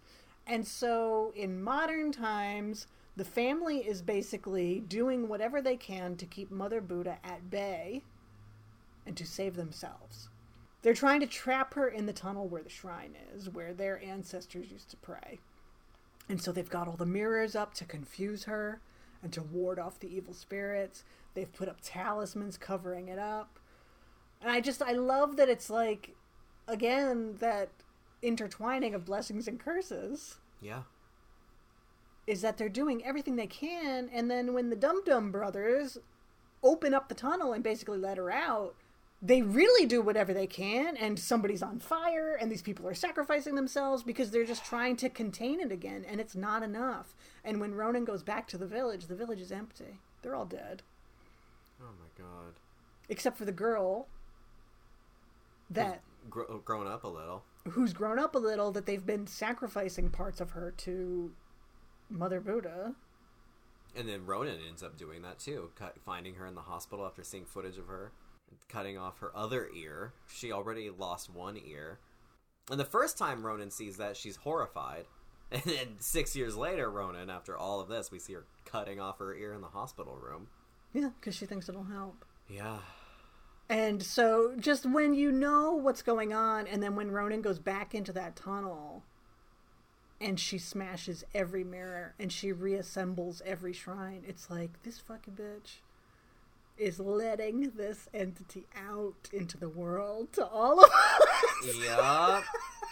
[0.47, 6.51] And so in modern times, the family is basically doing whatever they can to keep
[6.51, 8.03] Mother Buddha at bay
[9.05, 10.29] and to save themselves.
[10.81, 14.71] They're trying to trap her in the tunnel where the shrine is, where their ancestors
[14.71, 15.39] used to pray.
[16.27, 18.81] And so they've got all the mirrors up to confuse her
[19.23, 21.03] and to ward off the evil spirits.
[21.33, 23.59] They've put up talismans covering it up.
[24.41, 26.15] And I just, I love that it's like,
[26.67, 27.69] again, that
[28.21, 30.81] intertwining of blessings and curses Yeah.
[32.27, 34.09] Is that they're doing everything they can.
[34.11, 35.97] And then when the Dum Dum brothers
[36.63, 38.75] open up the tunnel and basically let her out,
[39.21, 43.55] they really do whatever they can, and somebody's on fire, and these people are sacrificing
[43.55, 47.15] themselves because they're just trying to contain it again, and it's not enough.
[47.43, 49.99] And when Ronan goes back to the village, the village is empty.
[50.21, 50.83] They're all dead.
[51.81, 52.53] Oh my god.
[53.09, 54.07] Except for the girl
[55.69, 57.43] that Gro- oh, grown up a little.
[57.69, 61.31] who's grown up a little that they've been sacrificing parts of her to
[62.09, 62.95] Mother Buddha.
[63.95, 67.23] And then Ronan ends up doing that too, cut, finding her in the hospital after
[67.23, 68.11] seeing footage of her,
[68.67, 70.13] cutting off her other ear.
[70.27, 71.99] She already lost one ear.
[72.69, 75.05] And the first time Ronan sees that, she's horrified.
[75.51, 79.19] And then six years later, Ronan, after all of this, we see her cutting off
[79.19, 80.47] her ear in the hospital room.
[80.91, 82.25] Yeah, because she thinks it'll help.
[82.49, 82.79] Yeah.
[83.69, 87.93] And so, just when you know what's going on, and then when Ronan goes back
[87.93, 89.03] into that tunnel
[90.19, 95.77] and she smashes every mirror and she reassembles every shrine, it's like, this fucking bitch
[96.77, 101.75] is letting this entity out into the world to all of us.
[101.85, 102.43] Yup.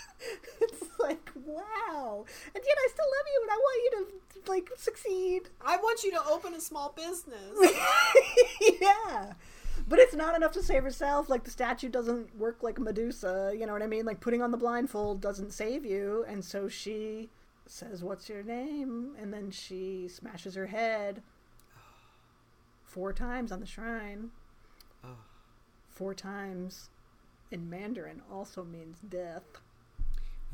[0.61, 2.25] it's like, wow.
[2.55, 5.49] And yet I still love you and I want you to, like, succeed.
[5.65, 7.73] I want you to open a small business.
[8.81, 9.33] yeah.
[9.87, 11.29] But it's not enough to save herself.
[11.29, 13.53] Like the statue doesn't work like Medusa.
[13.57, 14.05] You know what I mean?
[14.05, 16.25] Like putting on the blindfold doesn't save you.
[16.27, 17.29] And so she
[17.65, 19.15] says, What's your name?
[19.19, 21.21] And then she smashes her head
[22.83, 24.29] four times on the shrine.
[25.03, 25.17] Oh.
[25.89, 26.89] Four times
[27.51, 29.43] in Mandarin also means death.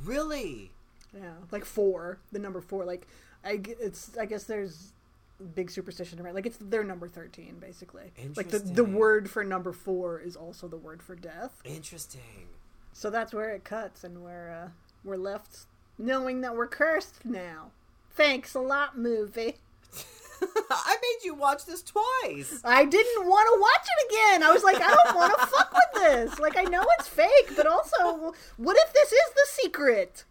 [0.03, 0.72] really?
[1.13, 2.86] Yeah, like four, the number four.
[2.86, 3.07] Like,
[3.43, 4.91] I it's I guess there's
[5.55, 6.35] big superstition around.
[6.35, 8.11] Like it's their number thirteen, basically.
[8.35, 11.61] Like the the word for number four is also the word for death.
[11.65, 12.47] Interesting.
[12.93, 14.69] So that's where it cuts, and we're uh,
[15.03, 15.65] we're left
[15.97, 17.71] knowing that we're cursed now.
[18.11, 19.55] Thanks a lot, movie.
[20.71, 22.61] I made you watch this twice.
[22.63, 24.43] I didn't want to watch it again.
[24.43, 26.39] I was like, I don't want to fuck with this.
[26.39, 30.23] Like, I know it's fake, but also, what if this is the secret?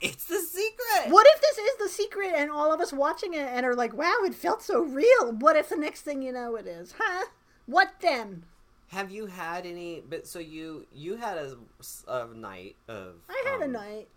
[0.00, 1.12] It's the secret.
[1.12, 3.92] What if this is the secret and all of us watching it and are like,
[3.92, 5.32] wow, it felt so real?
[5.32, 6.94] What if the next thing you know it is?
[6.98, 7.26] Huh?
[7.66, 8.44] What then?
[8.88, 10.02] Have you had any?
[10.08, 11.56] But so you you had a,
[12.08, 14.08] a night of I had a um, night.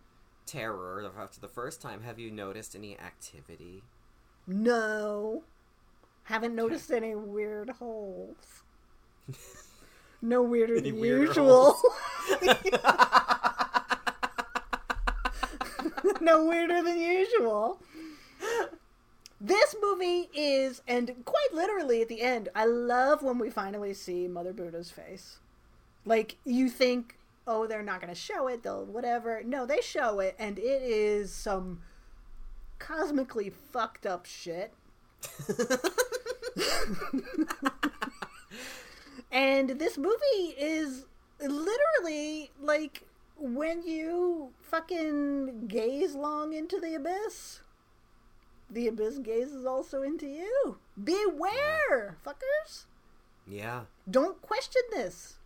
[0.46, 2.02] terror after the first time.
[2.02, 3.84] Have you noticed any activity?
[4.48, 5.44] No.
[6.24, 8.64] Haven't noticed any weird holes.
[10.26, 11.76] No weirder Any than weirder usual.
[16.26, 17.80] no weirder than usual.
[19.40, 24.28] This movie is, and quite literally at the end, I love when we finally see
[24.28, 25.38] Mother Buddha's face.
[26.06, 29.42] Like, you think, oh, they're not going to show it, they'll whatever.
[29.44, 31.82] No, they show it, and it is some
[32.80, 34.74] cosmically fucked up shit.
[39.34, 41.06] And this movie is
[41.42, 43.02] literally like
[43.44, 47.60] when you fucking gaze long into the abyss,
[48.70, 50.78] the abyss gazes also into you.
[51.02, 52.86] Beware, fuckers.
[53.46, 53.82] Yeah.
[54.10, 55.40] Don't question this.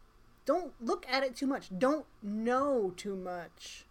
[0.45, 1.69] Don't look at it too much.
[1.75, 3.85] Don't know too much.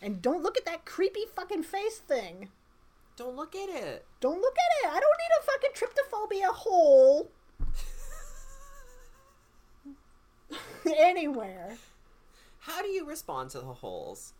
[0.00, 2.50] And don't look at that creepy fucking face thing.
[3.16, 4.06] Don't look at it.
[4.20, 4.94] Don't look at it.
[4.94, 7.30] I don't need a fucking trypophobia hole
[10.96, 11.76] anywhere.
[12.60, 14.34] How do you respond to the holes?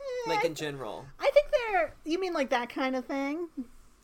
[0.00, 1.06] Eh, Like I- in general?
[1.18, 1.94] I think they're.
[2.04, 3.48] You mean like that kind of thing?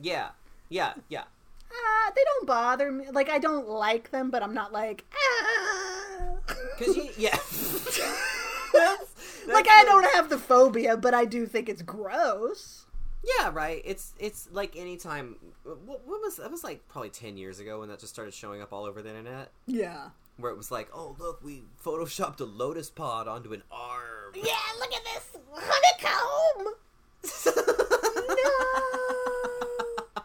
[0.00, 0.30] Yeah.
[0.68, 0.94] Yeah.
[1.08, 1.24] Yeah.
[1.70, 3.06] Uh, they don't bother me.
[3.10, 5.04] Like I don't like them, but I'm not like.
[5.14, 6.36] Ah.
[6.78, 7.10] Because you.
[7.16, 7.36] Yeah.
[8.72, 9.06] That's-
[9.46, 12.84] like that's I don't have the phobia, but I do think it's gross.
[13.22, 13.82] Yeah, right.
[13.84, 15.36] It's it's like anytime.
[15.64, 16.50] What, what was that?
[16.50, 19.10] Was like probably ten years ago when that just started showing up all over the
[19.10, 20.08] internet, Yeah.
[20.38, 24.32] where it was like, oh look, we photoshopped a lotus pod onto an arm.
[24.34, 24.56] Yeah.
[24.78, 26.74] Look at this honeycomb.
[28.28, 30.24] No.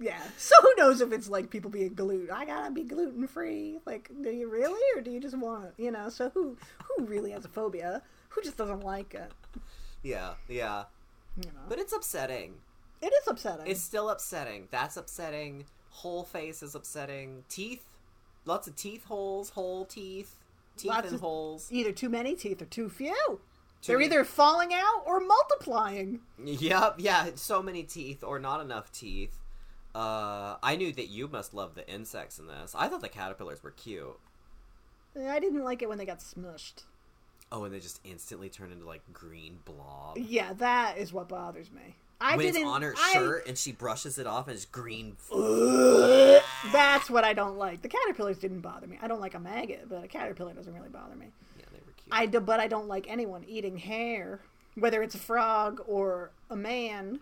[0.00, 0.22] Yeah.
[0.36, 2.30] So who knows if it's like people being gluten?
[2.32, 3.80] I gotta be gluten free.
[3.84, 5.74] Like, do you really, or do you just want it?
[5.76, 6.08] You know.
[6.08, 8.00] So who who really has a phobia?
[8.28, 9.32] Who just doesn't like it?
[10.04, 10.84] yeah, yeah.
[11.38, 11.60] You know.
[11.68, 12.54] But it's upsetting.
[13.00, 13.66] it is upsetting.
[13.66, 14.68] It's still upsetting.
[14.70, 15.64] That's upsetting.
[15.90, 17.44] Whole face is upsetting.
[17.48, 17.84] Teeth,
[18.44, 20.34] lots of teeth holes, whole teeth,
[20.76, 21.68] teeth Lots and holes.
[21.70, 23.14] either too many teeth or too few.
[23.80, 26.20] Too They're many- either falling out or multiplying.
[26.44, 29.38] Yep, yeah, so many teeth or not enough teeth.
[29.94, 32.74] Uh, I knew that you must love the insects in this.
[32.76, 34.18] I thought the caterpillars were cute.
[35.18, 36.82] I didn't like it when they got smushed.
[37.50, 40.18] Oh, and they just instantly turn into like green blob.
[40.18, 41.96] Yeah, that is what bothers me.
[42.20, 42.62] I when didn't.
[42.62, 45.16] it's on her I- shirt and she brushes it off and it's green.
[45.30, 46.42] that
[46.72, 47.80] That's what I don't like.
[47.82, 48.98] The caterpillars didn't bother me.
[49.00, 51.26] I don't like a maggot, but a caterpillar doesn't really bother me.
[51.58, 52.08] Yeah, they were cute.
[52.12, 54.40] I do, but I don't like anyone eating hair,
[54.74, 57.20] whether it's a frog or a man.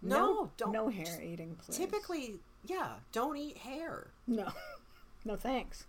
[0.00, 1.56] No, don't- No hair eating.
[1.64, 1.76] Please.
[1.76, 4.06] Typically, yeah, don't eat hair.
[4.28, 4.48] no,
[5.24, 5.86] no thanks.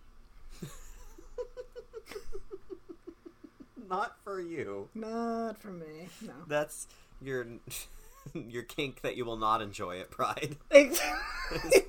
[3.89, 4.89] Not for you.
[4.95, 6.09] Not for me.
[6.21, 6.33] No.
[6.47, 6.88] That's
[7.21, 7.45] your
[8.33, 10.57] your kink that you will not enjoy at Pride.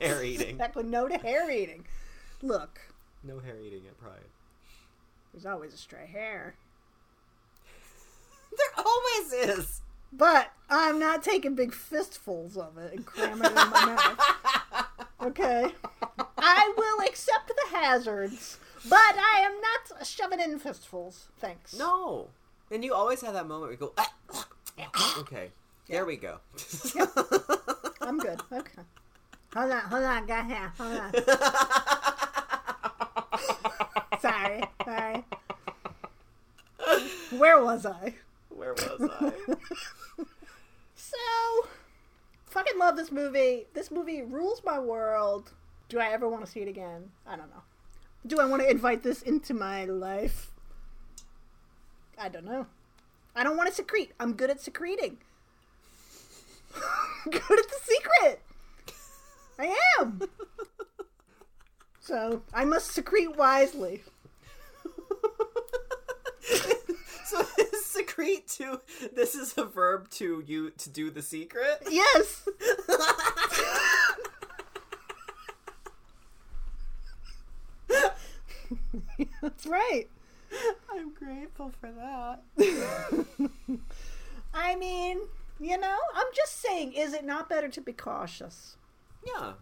[0.01, 0.51] Hair eating.
[0.51, 0.85] Exactly.
[0.85, 1.85] No to hair eating.
[2.43, 2.81] Look,
[3.25, 4.29] No hair eating at Pride.
[5.33, 6.55] there's always a stray hair.
[8.57, 9.83] There always is.
[10.11, 14.87] But I'm not taking big fistfuls of it and cramming it in my mouth.
[15.23, 15.71] Okay?
[16.39, 18.59] I will accept the hazards,
[18.89, 21.29] but I am not shoving in fistfuls.
[21.39, 21.75] Thanks.
[21.79, 22.29] No.
[22.71, 24.13] And you always have that moment where you go, "Ah."
[25.21, 25.51] okay,
[25.89, 26.39] there we go.
[28.01, 28.41] I'm good.
[28.53, 28.83] Okay.
[29.55, 30.73] Hold on, hold on, got here.
[30.79, 31.13] Hold on.
[34.21, 35.25] sorry, sorry.
[37.39, 38.15] Where was I?
[38.51, 39.33] Where was I?
[41.01, 41.69] So,
[42.47, 43.67] fucking love this movie.
[43.73, 45.53] This movie rules my world.
[45.89, 47.11] Do I ever want to see it again?
[47.27, 47.63] I don't know.
[48.29, 50.51] Do I want to invite this into my life?
[52.19, 52.67] I don't know.
[53.35, 54.13] I don't want to secrete.
[54.21, 55.17] I'm good at secreting.
[57.25, 58.43] good at the secret.
[59.59, 60.21] I am.
[62.01, 64.03] So, I must secrete wisely.
[67.25, 67.45] so
[67.83, 68.81] secrete to
[69.15, 71.83] this is a verb to you to do the secret?
[71.91, 72.47] Yes.
[79.43, 80.07] That's right.
[80.91, 82.43] I'm grateful for that.
[84.55, 85.19] I mean,
[85.61, 88.77] you know, I'm just saying, is it not better to be cautious?
[89.27, 89.53] Yeah.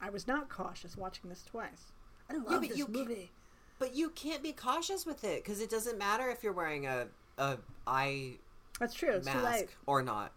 [0.00, 1.92] I was not cautious watching this twice.
[2.30, 3.30] I love but this movie.
[3.78, 7.06] But you can't be cautious with it because it doesn't matter if you're wearing a
[7.36, 8.32] a eye
[8.80, 9.12] That's true.
[9.12, 9.42] It's too late.
[9.44, 10.32] mask or not.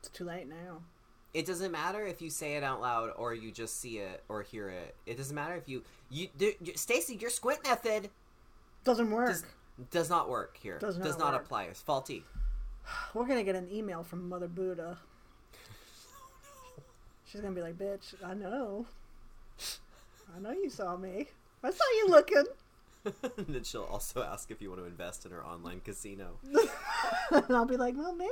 [0.00, 0.82] It's too late now.
[1.34, 4.42] It doesn't matter if you say it out loud or you just see it or
[4.42, 4.94] hear it.
[5.04, 6.28] It doesn't matter if you you,
[6.76, 8.08] Stacie, your squint method
[8.84, 9.28] Doesn't work.
[9.28, 9.44] does,
[9.90, 10.78] does not work here.
[10.78, 11.64] Does not, does not not apply.
[11.64, 12.24] It's faulty.
[13.14, 14.98] We're gonna get an email from Mother Buddha.
[17.26, 18.86] She's gonna be like, "Bitch, I know.
[20.36, 21.26] I know you saw me.
[21.64, 22.44] I saw you looking."
[23.04, 26.38] and then she'll also ask if you want to invest in her online casino.
[27.32, 28.30] and I'll be like, "Well, maybe."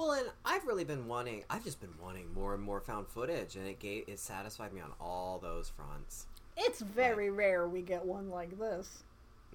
[0.00, 1.44] Well, and I've really been wanting.
[1.50, 4.80] I've just been wanting more and more found footage, and it gave it satisfied me
[4.80, 6.26] on all those fronts.
[6.56, 9.02] It's very rare we get one like this.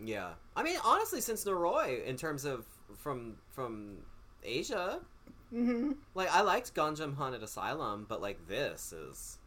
[0.03, 2.65] Yeah, I mean, honestly, since Noroi, in terms of
[2.97, 3.99] from from
[4.43, 4.99] Asia,
[5.51, 9.39] hmm like I liked Gonjiam Haunted Asylum, but like this is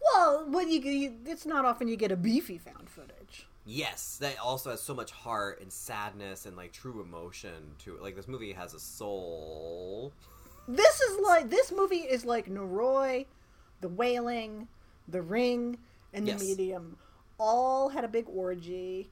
[0.00, 3.46] Well, when you, you, it's not often you get a beefy found footage.
[3.64, 8.02] yes, that also has so much heart and sadness and like true emotion to it.
[8.02, 10.12] Like this movie has a soul.
[10.68, 13.26] This is like this movie is like Noroi,
[13.80, 14.68] The Wailing,
[15.08, 15.78] The Ring,
[16.12, 16.42] and The Yes.
[16.42, 16.96] Medium
[17.38, 19.10] all had a big orgy,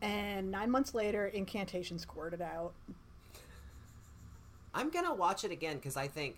[0.00, 2.72] and nine months later, Incantation squirted out.
[4.74, 6.36] I'm gonna watch it again because I think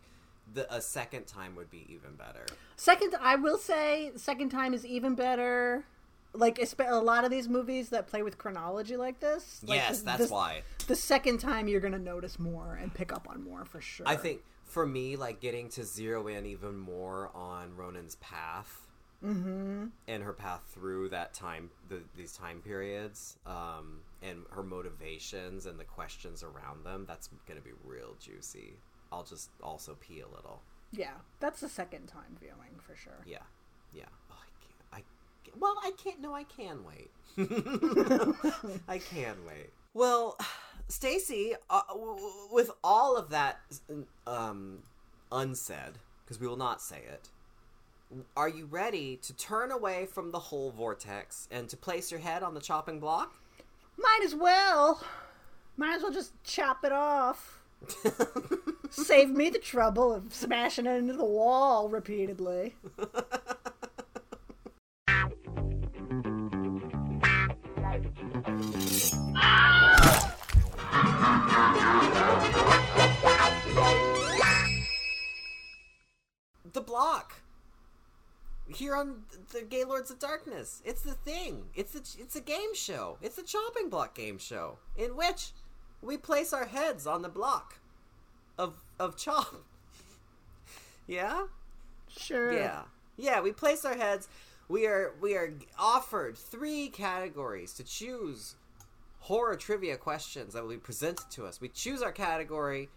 [0.55, 2.47] the a second time would be even better.
[2.77, 5.85] Second, I will say, second time is even better.
[6.39, 9.61] Like a lot of these movies that play with chronology like this.
[9.67, 10.63] like yes, that's this- why.
[10.87, 14.07] The second time you're gonna notice more and pick up on more for sure.
[14.09, 18.85] I think for me, like getting to zero in even more on Ronan's path
[19.25, 19.87] Mm-hmm.
[20.07, 25.77] and her path through that time, the, these time periods, um, and her motivations and
[25.77, 27.05] the questions around them.
[27.09, 28.75] That's gonna be real juicy.
[29.11, 30.63] I'll just also pee a little.
[30.93, 33.19] Yeah, that's the second time viewing for sure.
[33.27, 33.39] Yeah,
[33.93, 34.05] yeah.
[34.31, 34.83] Oh, I can't.
[34.93, 35.07] I can't-
[35.59, 36.21] well, I can't.
[36.21, 37.11] No, I can wait.
[38.89, 39.71] I can wait.
[39.95, 40.37] Well,
[40.89, 42.19] Stacie, uh, w-
[42.53, 43.59] with all of that
[44.27, 44.81] um,
[45.31, 47.29] unsaid, because we will not say it,
[48.37, 52.43] are you ready to turn away from the whole vortex and to place your head
[52.43, 53.35] on the chopping block?
[53.99, 55.03] Might as well.
[55.77, 57.61] Might as well just chop it off.
[58.91, 62.75] Save me the trouble of smashing it into the wall repeatedly.
[78.99, 79.23] On
[79.53, 80.83] the Gaylords of Darkness.
[80.85, 81.65] It's the thing.
[81.75, 83.19] It's the it's a game show.
[83.23, 85.51] It's a chopping block game show in which
[86.03, 87.79] we place our heads on the block
[88.59, 89.55] of of chop.
[91.07, 91.47] yeah,
[92.09, 92.53] Sure.
[92.53, 92.83] Yeah.
[93.17, 94.29] Yeah, we place our heads.
[94.69, 98.57] We are we are offered three categories to choose
[99.21, 101.61] horror trivia questions that will be presented to us.
[101.61, 102.89] We choose our category.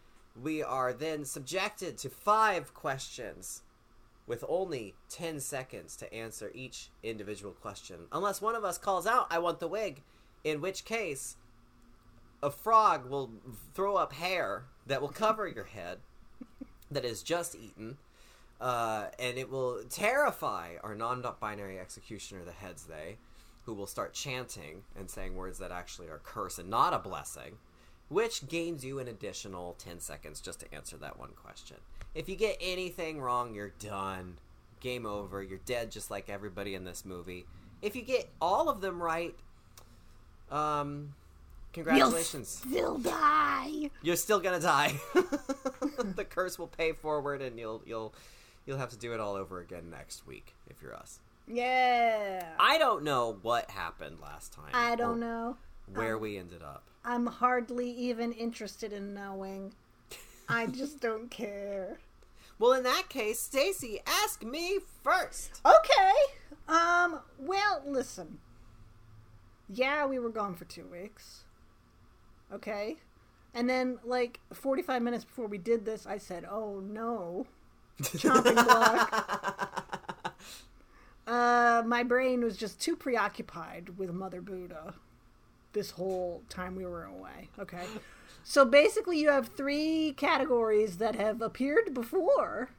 [0.41, 3.63] We are then subjected to five questions
[4.31, 7.97] with only 10 seconds to answer each individual question.
[8.13, 10.03] Unless one of us calls out, I want the wig,
[10.45, 11.35] in which case
[12.41, 13.29] a frog will
[13.73, 15.97] throw up hair that will cover your head
[16.91, 17.97] that is just eaten.
[18.61, 23.17] Uh, and it will terrify our non-binary executioner, the heads they,
[23.65, 26.99] who will start chanting and saying words that actually are a curse and not a
[26.99, 27.57] blessing,
[28.07, 31.75] which gains you an additional 10 seconds just to answer that one question.
[32.13, 34.37] If you get anything wrong, you're done.
[34.79, 35.41] Game over.
[35.41, 37.45] You're dead just like everybody in this movie.
[37.81, 39.35] If you get all of them right,
[40.51, 41.13] um,
[41.73, 42.61] congratulations.
[42.65, 43.89] You'll still die.
[44.01, 44.93] You're still gonna die.
[45.13, 48.13] the curse will pay forward, and you'll you'll
[48.65, 51.19] you'll have to do it all over again next week if you're us.
[51.47, 52.45] Yeah.
[52.59, 54.71] I don't know what happened last time.
[54.73, 55.57] I don't know.
[55.93, 56.83] where we ended up.
[57.03, 59.73] I'm hardly even interested in knowing.
[60.47, 61.99] I just don't care.
[62.59, 65.61] Well, in that case, Stacie, ask me first.
[65.65, 66.11] Okay.
[66.67, 68.39] Um, well, listen.
[69.67, 71.45] Yeah, we were gone for two weeks.
[72.53, 72.97] Okay.
[73.53, 77.47] And then, like, 45 minutes before we did this, I said, oh no.
[78.17, 80.35] Chopping block.
[81.27, 84.93] Uh, my brain was just too preoccupied with Mother Buddha
[85.73, 87.49] this whole time we were away.
[87.59, 87.85] Okay.
[88.43, 92.69] So basically, you have three categories that have appeared before.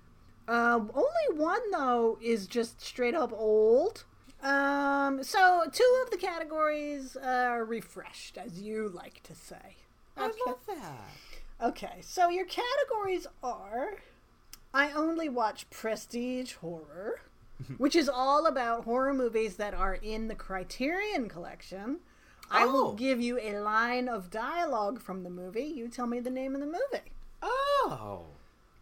[0.48, 4.04] Um, only one, though, is just straight up old.
[4.42, 9.76] Um, so two of the categories are refreshed, as you like to say.
[10.16, 11.68] I love that.
[11.68, 13.98] Okay, so your categories are
[14.74, 17.20] I only watch prestige horror,
[17.78, 21.98] which is all about horror movies that are in the Criterion collection.
[22.52, 22.92] I will Oh.
[22.92, 25.64] give you a line of dialogue from the movie.
[25.64, 27.10] You tell me the name of the movie.
[27.42, 28.26] Oh.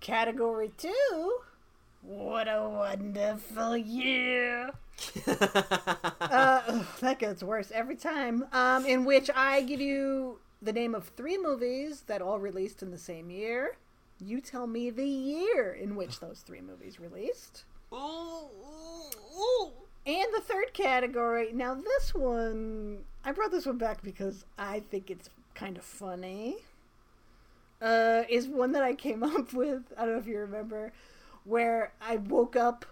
[0.01, 1.39] Category two
[2.03, 4.71] What a wonderful year.
[5.27, 8.47] Uh, ugh, that gets worse every time.
[8.53, 12.91] Um, in which I give you the name of three movies that all released in
[12.91, 13.77] the same year.
[14.21, 17.65] You tell me the year in which those three movies released.
[17.93, 19.71] ooh, ooh, ooh.
[20.07, 21.51] And the third category.
[21.53, 26.57] Now, this one, I brought this one back because I think it's kind of funny.
[27.81, 29.93] Uh, is one that I came up with.
[29.97, 30.93] I don't know if you remember,
[31.45, 32.85] where I woke up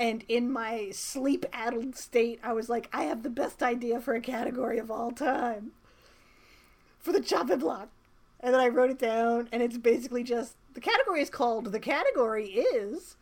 [0.00, 4.14] and in my sleep addled state, I was like, I have the best idea for
[4.14, 5.72] a category of all time
[6.98, 7.90] for the chopping block.
[8.40, 11.78] And then I wrote it down, and it's basically just the category is called The
[11.78, 13.16] Category Is,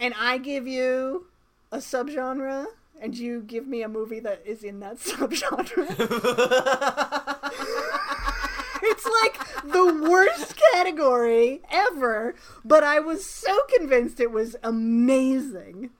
[0.00, 1.26] and I give you
[1.70, 2.68] a subgenre,
[3.00, 5.88] and you give me a movie that is in that subgenre.
[8.82, 12.34] it's like the worst category ever,
[12.64, 15.90] but I was so convinced it was amazing.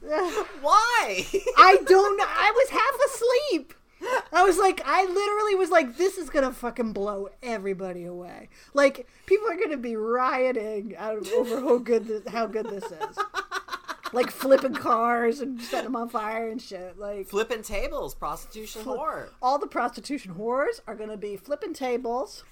[0.60, 1.26] Why?
[1.58, 2.26] I don't know.
[2.26, 3.74] I was half asleep.
[4.32, 8.48] I was like, I literally was like, this is gonna fucking blow everybody away.
[8.72, 13.18] Like, people are gonna be rioting out over how good this, how good this is.
[14.12, 16.98] Like flipping cars and setting them on fire and shit.
[16.98, 19.28] Like Flipping tables, prostitution, horror.
[19.42, 22.44] all the prostitution whores are gonna be flipping tables.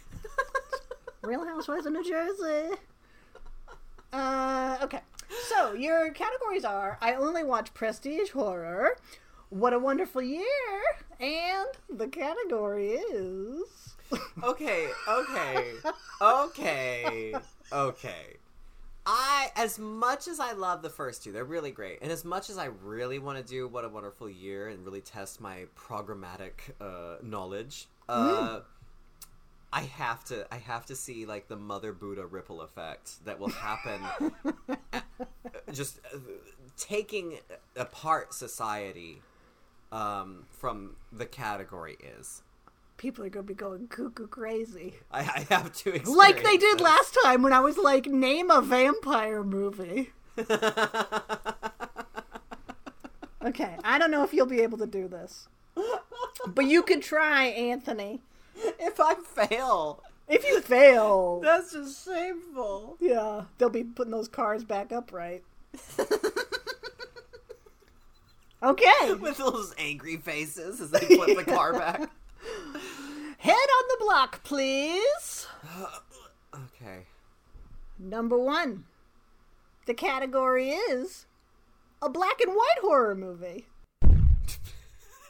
[1.22, 2.76] Real Housewives of New Jersey.
[4.12, 5.00] Uh, okay.
[5.48, 8.96] So your categories are: I only watch prestige horror.
[9.48, 10.44] What a wonderful year!
[11.20, 13.94] And the category is.
[14.42, 15.72] Okay, okay,
[16.20, 17.34] okay,
[17.72, 18.36] okay.
[19.06, 22.50] I, as much as I love the first two, they're really great, and as much
[22.50, 26.72] as I really want to do "What a Wonderful Year" and really test my programmatic
[26.80, 28.60] uh, knowledge, uh,
[29.72, 33.50] I have to, I have to see like the Mother Buddha ripple effect that will
[33.50, 34.00] happen,
[35.72, 36.18] just uh,
[36.76, 37.38] taking
[37.76, 39.22] apart society
[39.92, 42.42] um, from the category is.
[42.96, 44.94] People are gonna be going cuckoo crazy.
[45.10, 48.50] I, I have to experience Like they did last time when I was like, name
[48.50, 50.12] a vampire movie.
[53.44, 55.46] Okay, I don't know if you'll be able to do this.
[56.48, 58.20] But you could try, Anthony.
[58.56, 62.96] if I fail, If you fail, that's just shameful.
[62.98, 65.44] yeah, they'll be putting those cars back upright.
[68.62, 72.10] Okay, With those angry faces as they flip the car back.
[73.38, 75.46] Head on the block, please.
[76.54, 77.06] Okay.
[77.98, 78.84] Number one.
[79.86, 81.26] The category is
[82.00, 83.66] a black and white horror movie.
[84.02, 84.18] Did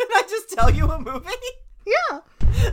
[0.00, 1.30] I just tell you a movie?
[1.84, 2.20] Yeah.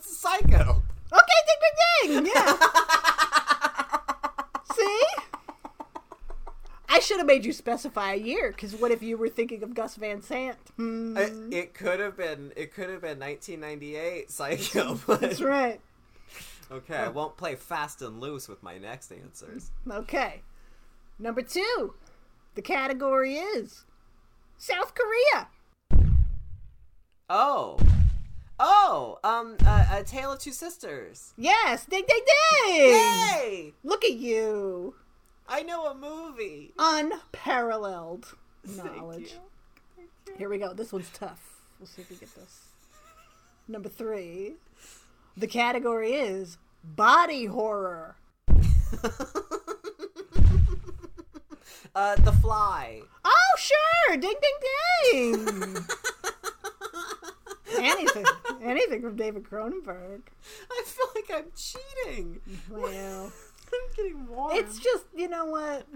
[0.00, 0.82] Psycho.
[1.12, 2.32] Okay, ding ding ding.
[2.34, 2.56] Yeah.
[4.74, 5.04] See?
[6.92, 9.74] I should have made you specify a year, because what if you were thinking of
[9.74, 10.58] Gus Van Sant?
[10.76, 11.16] Hmm.
[11.16, 12.52] It, it could have been.
[12.56, 15.00] It could have been 1998 Psycho.
[15.06, 15.20] But...
[15.20, 15.80] That's right.
[16.70, 19.70] Okay, I won't play fast and loose with my next answers.
[19.88, 20.42] Okay.
[21.18, 21.94] Number two.
[22.54, 23.84] The category is
[24.58, 25.48] South Korea.
[27.28, 27.78] Oh,
[28.58, 31.32] oh, um, uh, a Tale of Two Sisters.
[31.36, 32.74] Yes, ding ding ding.
[32.74, 33.74] Yay!
[33.84, 34.96] Look at you.
[35.52, 36.72] I know a movie.
[36.78, 38.34] Unparalleled
[38.76, 39.34] knowledge.
[40.38, 40.72] Here we go.
[40.72, 41.60] This one's tough.
[41.78, 42.60] We'll see if we get this.
[43.66, 44.54] Number three.
[45.36, 48.16] The category is body horror.
[51.92, 53.02] Uh, The Fly.
[53.24, 54.16] Oh, sure.
[54.16, 55.76] Ding, ding, ding.
[57.84, 58.24] anything.
[58.62, 60.20] Anything from David Cronenberg.
[60.70, 62.40] I feel like I'm cheating.
[62.70, 63.32] Well,
[63.72, 64.56] I'm getting warm.
[64.56, 65.86] it's just, you know what?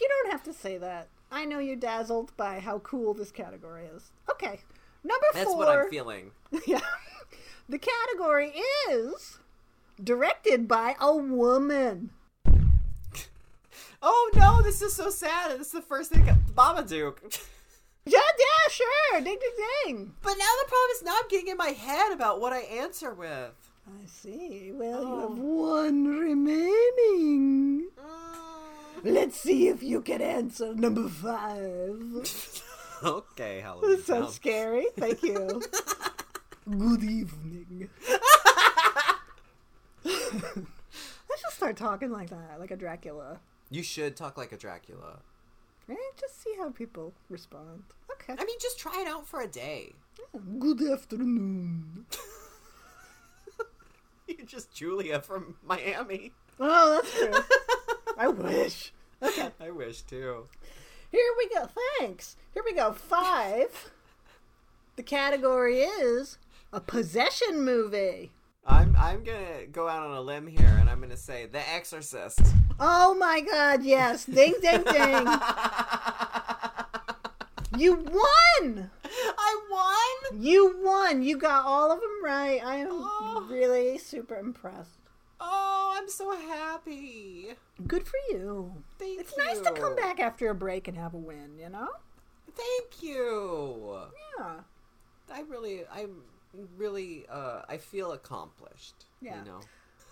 [0.00, 1.08] You don't have to say that.
[1.30, 4.10] I know you're dazzled by how cool this category is.
[4.30, 4.60] Okay.
[5.04, 5.56] Number That's four.
[5.56, 6.30] what I'm feeling.
[6.66, 6.80] yeah.
[7.68, 8.54] The category
[8.90, 9.38] is
[10.02, 12.10] directed by a woman.
[14.02, 15.52] Oh no, this is so sad.
[15.58, 16.24] This is the first thing.
[16.54, 17.40] Babadook.
[18.08, 19.20] Yeah, yeah, sure.
[19.20, 20.14] Ding, ding, ding.
[20.22, 23.12] But now the problem is now I'm getting in my head about what I answer
[23.12, 23.65] with.
[23.88, 24.72] I see.
[24.74, 25.20] Well, you Oh.
[25.28, 27.88] have one remaining.
[27.98, 29.04] Mm.
[29.04, 32.62] Let's see if you can answer number five.
[33.04, 33.90] okay, Halloween.
[33.96, 34.30] This so Town.
[34.32, 34.86] scary.
[34.96, 35.62] Thank you.
[36.68, 37.88] Good evening.
[40.04, 43.38] Let's just start talking like that, like a Dracula.
[43.70, 45.20] You should talk like a Dracula.
[45.86, 45.98] Right?
[46.20, 47.84] Just see how people respond.
[48.12, 48.34] Okay.
[48.38, 49.92] I mean, just try it out for a day.
[50.58, 52.06] Good afternoon.
[54.38, 56.32] You're just Julia from Miami.
[56.58, 57.56] Oh, that's true.
[58.18, 58.92] I wish.
[59.22, 59.50] Okay.
[59.60, 60.46] I wish too.
[61.10, 61.68] Here we go.
[61.98, 62.36] Thanks.
[62.52, 62.92] Here we go.
[62.92, 63.90] Five.
[64.96, 66.38] The category is
[66.72, 68.32] a possession movie.
[68.66, 72.40] I'm I'm gonna go out on a limb here, and I'm gonna say The Exorcist.
[72.80, 74.24] Oh my god, yes.
[74.24, 75.26] Ding, ding, ding.
[77.76, 78.90] You won!
[79.04, 80.42] I won.
[80.42, 81.22] You won!
[81.22, 82.60] You got all of them right.
[82.64, 83.46] I am Oh.
[83.50, 84.98] really super impressed.
[85.40, 87.50] Oh, I'm so happy.
[87.86, 88.72] Good for you.
[88.98, 89.44] Thank It's you.
[89.44, 91.88] nice to come back after a break and have a win, you know?
[92.54, 93.98] Thank you.
[94.38, 94.54] Yeah.
[95.30, 96.22] I really, I'm
[96.78, 99.04] really, uh, I feel accomplished.
[99.20, 99.40] Yeah.
[99.40, 99.60] You know.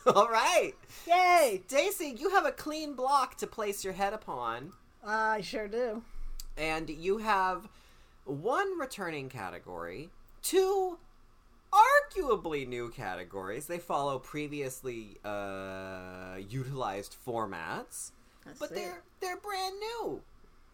[0.15, 0.75] All right,
[1.07, 1.63] Yay!
[1.67, 6.03] Daisy, you have a clean block to place your head upon, I sure do.
[6.57, 7.69] And you have
[8.25, 10.11] one returning category,
[10.43, 10.99] two
[11.73, 13.67] arguably new categories.
[13.67, 18.13] They follow previously uh, utilized formats.
[18.45, 18.75] That's but it.
[18.75, 20.21] they're they're brand new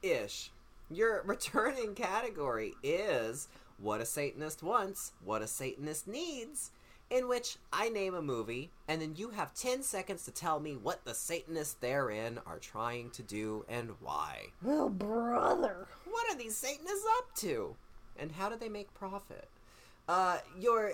[0.03, 0.51] ish.
[0.91, 6.71] Your returning category is what a Satanist wants, what a Satanist needs,
[7.11, 10.77] in which I name a movie, and then you have 10 seconds to tell me
[10.77, 14.47] what the Satanists therein are trying to do and why.
[14.63, 15.89] Well, brother.
[16.09, 17.75] What are these Satanists up to?
[18.17, 19.49] And how do they make profit?
[20.09, 20.93] Uh, your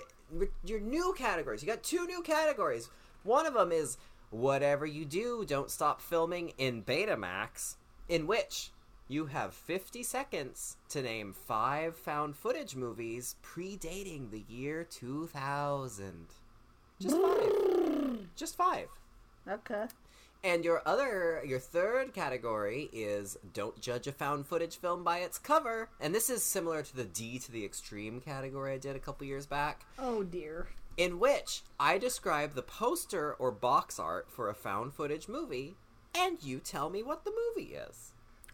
[0.64, 1.62] your new categories.
[1.62, 2.90] You got two new categories.
[3.22, 3.96] One of them is
[4.30, 7.76] whatever you do, don't stop filming in Betamax,
[8.08, 8.70] in which
[9.08, 16.26] you have 50 seconds to name five found footage movies predating the year 2000.
[17.00, 18.18] Just five.
[18.34, 18.88] Just five.
[19.48, 19.84] Okay.
[20.42, 25.38] And your other, your third category is don't judge a found footage film by its
[25.38, 25.88] cover.
[26.00, 29.26] And this is similar to the D to the extreme category I did a couple
[29.26, 30.68] years back, Oh dear.
[30.96, 35.76] in which I describe the poster or box art for a found footage movie,
[36.14, 38.12] and you tell me what the movie is.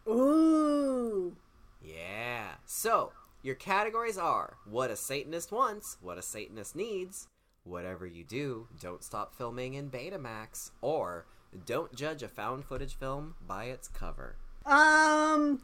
[0.08, 1.36] Ooh.
[1.82, 2.54] Yeah.
[2.64, 7.26] So, your categories are what a Satanist wants, what a Satanist needs,
[7.64, 11.26] whatever you do, don't stop filming in Betamax, or
[11.66, 14.36] don't judge a found footage film by its cover.
[14.64, 15.62] Um.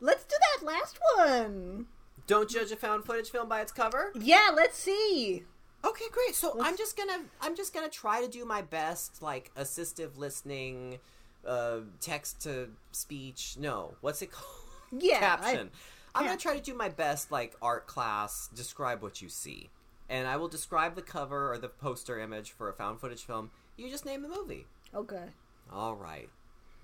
[0.00, 1.86] Let's do that last one.
[2.26, 4.12] Don't judge a found footage film by its cover?
[4.14, 5.44] Yeah, let's see.
[5.84, 6.34] Okay, great.
[6.34, 10.98] So I'm just gonna I'm just gonna try to do my best, like assistive listening,
[11.46, 13.56] uh, text to speech.
[13.58, 14.50] No, what's it called?
[14.92, 15.70] Yeah, caption.
[16.14, 16.30] I, am yeah.
[16.30, 18.48] gonna try to do my best, like art class.
[18.54, 19.68] Describe what you see,
[20.08, 23.50] and I will describe the cover or the poster image for a found footage film.
[23.76, 24.64] You just name the movie.
[24.94, 25.24] Okay.
[25.72, 26.30] All right.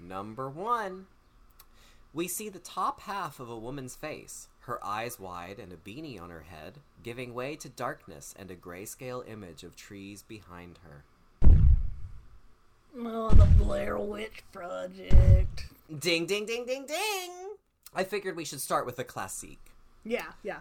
[0.00, 1.06] Number one.
[2.12, 6.20] We see the top half of a woman's face, her eyes wide and a beanie
[6.20, 11.04] on her head, giving way to darkness and a grayscale image of trees behind her.
[12.94, 15.66] Oh, the Blair Witch Project.
[15.98, 17.30] Ding, ding, ding, ding, ding!
[17.94, 19.72] I figured we should start with a classique.
[20.04, 20.60] Yeah, yeah.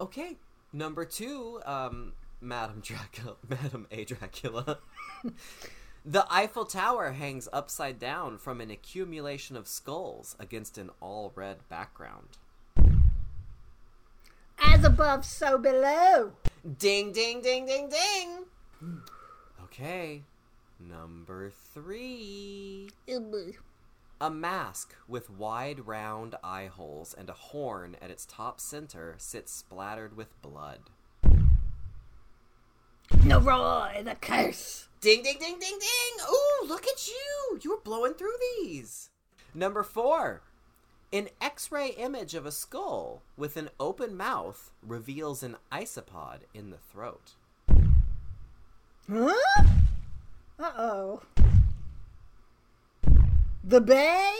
[0.00, 0.36] Okay,
[0.72, 4.78] number two, um, Madam Dracula, Madam A Dracula.
[6.04, 11.58] the Eiffel Tower hangs upside down from an accumulation of skulls against an all red
[11.68, 12.28] background.
[14.58, 16.32] As above, so below.
[16.78, 19.00] Ding, ding, ding, ding, ding!
[19.64, 20.22] Okay,
[20.78, 22.90] number three.
[24.20, 29.52] A mask with wide round eye holes and a horn at its top center sits
[29.52, 30.80] splattered with blood.
[33.12, 34.88] Noroi, the curse.
[35.00, 36.26] Ding, ding, ding, ding, ding!
[36.30, 37.60] Ooh, look at you!
[37.60, 39.10] You were blowing through these.
[39.54, 40.42] Number four.
[41.12, 46.70] An X ray image of a skull with an open mouth reveals an isopod in
[46.70, 47.32] the throat.
[49.08, 49.85] Huh?
[50.58, 51.22] Uh oh.
[53.62, 54.34] The Bay?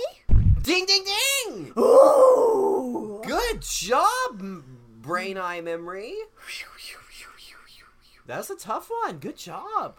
[0.62, 1.72] Ding, ding, ding!
[1.78, 3.22] Ooh!
[3.24, 4.62] Good job,
[5.02, 6.14] brain eye memory.
[8.26, 9.18] That's a tough one.
[9.18, 9.96] Good job.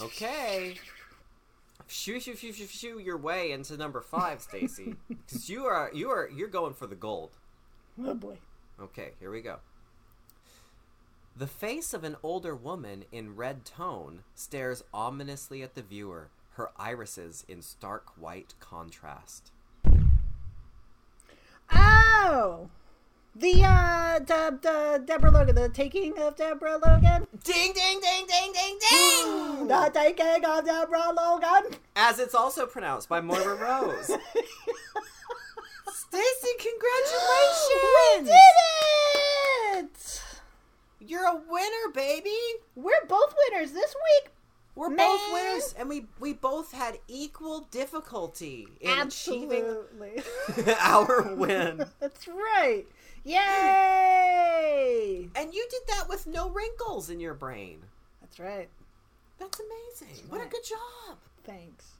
[0.00, 0.76] Okay.
[1.86, 4.96] Shoo, shoo, shoo, shoo, shoo your way into number five, Stacie.
[5.08, 7.30] Because you are, you are, you're going for the gold.
[8.02, 8.38] Oh boy.
[8.80, 9.56] Okay, here we go.
[11.40, 16.68] The face of an older woman in red tone stares ominously at the viewer, her
[16.76, 19.50] irises in stark white contrast.
[21.72, 22.68] Oh!
[23.34, 27.26] The, uh, the, the Deborah Logan, the taking of Deborah Logan?
[27.42, 29.66] Ding, ding, ding, ding, ding, ding!
[29.66, 31.78] the taking of Deborah Logan?
[31.96, 34.08] As it's also pronounced by Moira Rose.
[35.88, 38.18] Stacie, congratulations!
[38.18, 39.09] we did it!
[41.00, 42.36] You're a winner, baby!
[42.74, 44.32] We're both winners this week.
[44.74, 44.98] We're Man.
[44.98, 49.64] both winners, and we we both had equal difficulty in achieving
[49.98, 50.74] Absolutely.
[50.80, 51.84] our win.
[52.00, 52.84] That's right.
[53.24, 55.28] Yay!
[55.34, 57.80] And you did that with no wrinkles in your brain.
[58.20, 58.68] That's right.
[59.38, 60.24] That's amazing.
[60.28, 61.18] What a good job.
[61.44, 61.92] Thanks.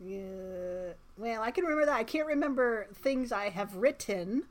[0.00, 0.92] Yeah.
[1.16, 1.96] Well, I can remember that.
[1.96, 4.44] I can't remember things I have written,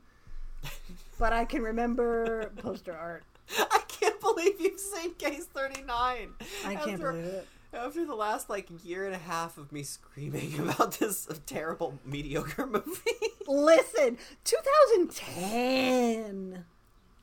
[1.18, 3.24] but I can remember poster art.
[3.58, 6.30] I can't believe you've seen Case 39.
[6.64, 7.46] I can't After- believe it.
[7.70, 12.66] After the last like year and a half of me screaming about this terrible mediocre
[12.66, 13.10] movie,
[13.46, 16.64] Listen, 2010.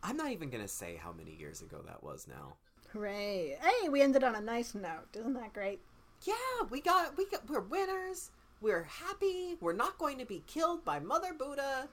[0.03, 2.55] I'm not even gonna say how many years ago that was now.
[2.93, 3.57] Hooray.
[3.61, 5.07] Hey, we ended on a nice note.
[5.17, 5.79] Isn't that great?
[6.23, 6.35] Yeah,
[6.69, 8.29] we got we got we're winners.
[8.61, 9.57] We're happy.
[9.59, 11.87] We're not going to be killed by Mother Buddha.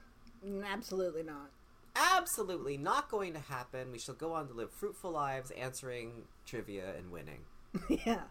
[0.47, 1.51] Mm, Absolutely not.
[1.95, 3.93] Absolutely not going to happen.
[3.93, 7.40] We shall go on to live fruitful lives, answering trivia and winning.
[8.07, 8.22] yeah.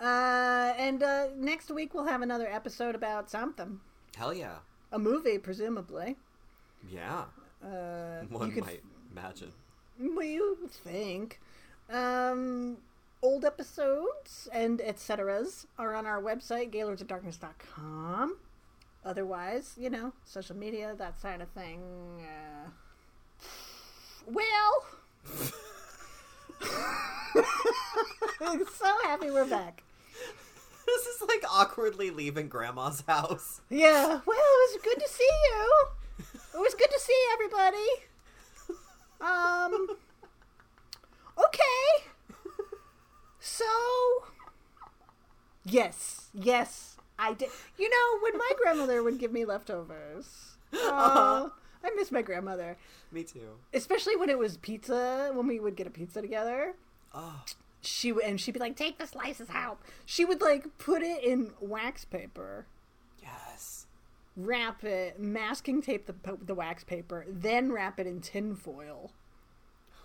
[0.00, 3.80] Uh, and uh, next week we'll have another episode about something.
[4.16, 4.56] Hell yeah,
[4.92, 6.16] A movie, presumably.
[6.90, 7.24] yeah.
[7.64, 9.52] Uh, One might imagine.
[9.98, 11.40] Well, you think.
[11.90, 12.78] Um,
[13.22, 18.36] old episodes and etceteras are on our website, gaylordsofdarkness.com.
[19.04, 21.80] Otherwise, you know, social media, that side of thing.
[22.20, 22.68] Uh,
[24.26, 24.86] well,
[28.40, 29.82] I'm so happy we're back.
[30.86, 33.60] This is like awkwardly leaving Grandma's house.
[33.70, 35.86] Yeah, well, it was good to see you.
[36.54, 37.86] It was good to see everybody.
[39.20, 39.96] Um,
[41.38, 42.06] okay.
[43.40, 43.64] So,
[45.64, 47.48] yes, yes, I did.
[47.78, 51.48] You know, when my grandmother would give me leftovers, uh,
[51.86, 52.76] I miss my grandmother,
[53.12, 53.58] Me too.
[53.72, 55.30] especially when it was pizza.
[55.32, 56.74] When we would get a pizza together,
[57.14, 57.42] Oh,
[57.80, 61.22] she would, and she'd be like, "Take the slices out." She would like put it
[61.22, 62.66] in wax paper
[63.22, 63.86] yes.
[64.36, 66.14] wrap it, masking tape the
[66.44, 69.12] the wax paper, then wrap it in tinfoil.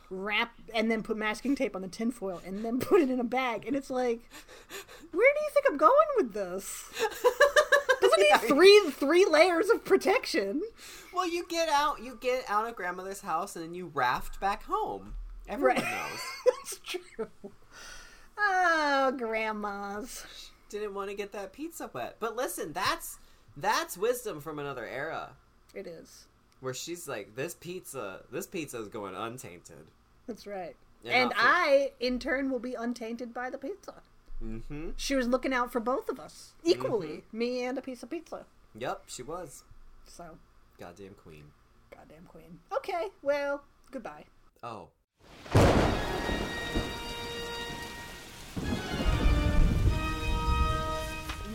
[0.09, 3.23] Wrap and then put masking tape on the tinfoil and then put it in a
[3.25, 3.65] bag.
[3.65, 4.19] And it's like,
[5.11, 6.83] where do you think I'm going with this?
[8.17, 10.61] Doesn't need three three layers of protection.
[11.13, 14.63] Well, you get out, you get out of grandmother's house, and then you raft back
[14.63, 15.15] home.
[15.49, 15.83] Everyone Right.
[15.85, 16.21] knows.
[16.61, 17.27] it's true.
[18.37, 20.25] Oh, grandmas.
[20.69, 22.15] Didn't want to get that pizza wet.
[22.19, 23.19] But listen, that's
[23.57, 25.31] that's wisdom from another era,
[25.73, 26.27] It is.
[26.61, 29.85] where she's like, "This pizza, this pizza is going untainted."
[30.27, 30.75] That's right.
[31.03, 33.95] And not for- I, in turn, will be untainted by the pizza.
[34.43, 34.89] Mm-hmm.
[34.97, 38.45] She was looking out for both of us equally, me and a piece of pizza.
[38.77, 39.63] Yep, she was.
[40.05, 40.37] So,
[40.79, 41.43] Goddamn queen.
[41.95, 42.59] goddamn queen.
[42.75, 44.25] Okay, well, goodbye.
[44.63, 44.87] Oh.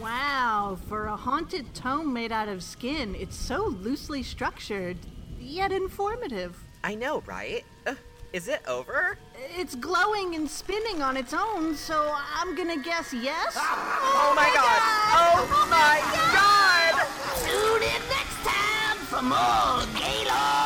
[0.00, 4.98] Wow, for a haunted tome made out of skin, it's so loosely structured,
[5.40, 6.56] yet informative.
[6.84, 7.64] I know, right?
[7.86, 7.94] Uh,
[8.32, 9.18] is it over?
[9.56, 13.54] It's glowing and spinning on its own, so I'm gonna guess yes.
[13.56, 14.80] Ah, oh, oh my god!
[15.18, 16.96] Oh my oh god!
[17.44, 20.65] Tune in next time for more Gaylords